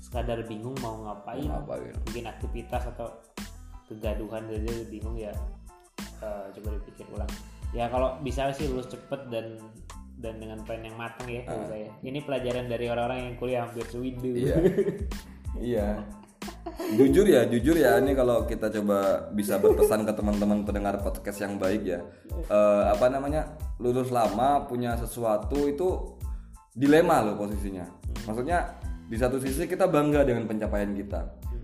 [0.00, 1.44] sekadar bingung mau ngapain.
[1.46, 1.98] Mau apa gitu.
[2.10, 3.08] bikin aktivitas atau
[3.86, 5.32] kegaduhan saja bingung ya
[6.24, 7.30] eh, coba dipikir ulang.
[7.70, 9.60] Ya kalau bisa sih lulus cepet dan
[10.20, 11.88] dan dengan plan yang matang ya menurut saya.
[12.00, 14.56] Ini pelajaran dari orang-orang yang kuliah hampir sewindu iya.
[15.60, 15.88] Iya
[16.98, 17.98] jujur ya jujur ya.
[18.00, 22.00] Ini kalau kita coba bisa berpesan ke teman-teman pendengar podcast yang baik ya.
[22.30, 23.46] Eh, apa namanya?
[23.80, 26.18] Lulus lama punya sesuatu itu
[26.74, 27.86] dilema loh posisinya.
[28.28, 28.78] Maksudnya
[29.10, 31.20] di satu sisi kita bangga dengan pencapaian kita.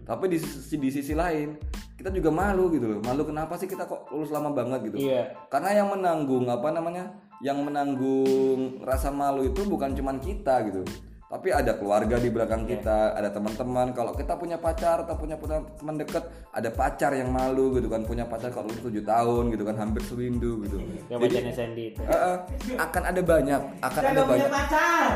[0.06, 1.58] Tapi di sisi di sisi lain
[1.96, 3.00] kita juga malu gitu loh.
[3.02, 5.10] Malu kenapa sih kita kok lulus lama banget gitu?
[5.10, 5.34] Iya.
[5.50, 7.10] Karena yang menanggung apa namanya?
[7.44, 10.80] Yang menanggung rasa malu itu bukan cuman kita gitu
[11.26, 13.90] tapi ada keluarga di belakang kita ada teman-teman.
[13.90, 15.34] Kalau kita punya pacar atau punya
[15.74, 16.22] teman dekat
[16.54, 18.06] ada pacar yang malu gitu kan.
[18.06, 20.78] Punya pacar kalau umur 7 tahun gitu kan hampir sewindu gitu.
[21.10, 22.00] Yang bacanya Sandy itu.
[22.06, 22.36] Eh, eh,
[22.78, 24.50] akan ada banyak akan Saya ada nggak punya banyak.
[24.54, 25.08] pacar.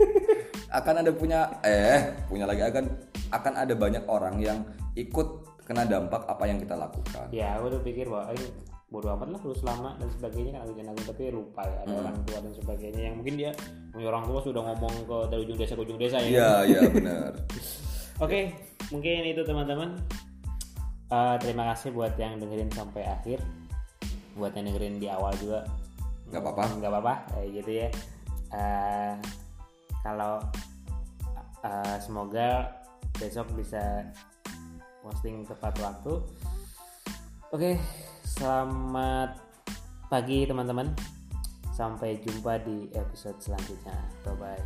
[0.80, 2.84] akan ada punya eh punya lagi akan
[3.32, 4.58] akan ada banyak orang yang
[4.96, 5.28] ikut
[5.68, 7.28] kena dampak apa yang kita lakukan.
[7.28, 8.48] Ya aku tuh pikir bahwa ini
[8.88, 12.16] bodo amat lah lulus lama dan sebagainya kan aku aku tapi lupa ya ada orang
[12.24, 13.52] tua dan sebagainya yang mungkin dia
[14.00, 16.28] orang tua sudah ngomong ke dari ujung desa ke ujung desa ya.
[16.28, 17.32] Iya iya benar.
[18.24, 18.50] Oke,
[18.88, 20.00] mungkin itu teman-teman.
[21.08, 23.44] Eh, terima kasih buat yang dengerin sampai akhir.
[24.34, 25.68] Buat yang dengerin di awal juga,
[26.32, 26.64] nggak apa-apa.
[26.80, 27.88] Nggak apa-apa kayak gitu ya.
[28.56, 29.14] Eh,
[30.00, 30.40] kalau
[31.60, 32.72] eh, semoga
[33.20, 34.08] besok bisa
[35.04, 36.14] posting tepat waktu.
[37.52, 37.76] Oke
[38.38, 39.34] Selamat
[40.06, 40.94] pagi teman-teman.
[41.74, 43.98] Sampai jumpa di episode selanjutnya.
[44.22, 44.62] Bye bye.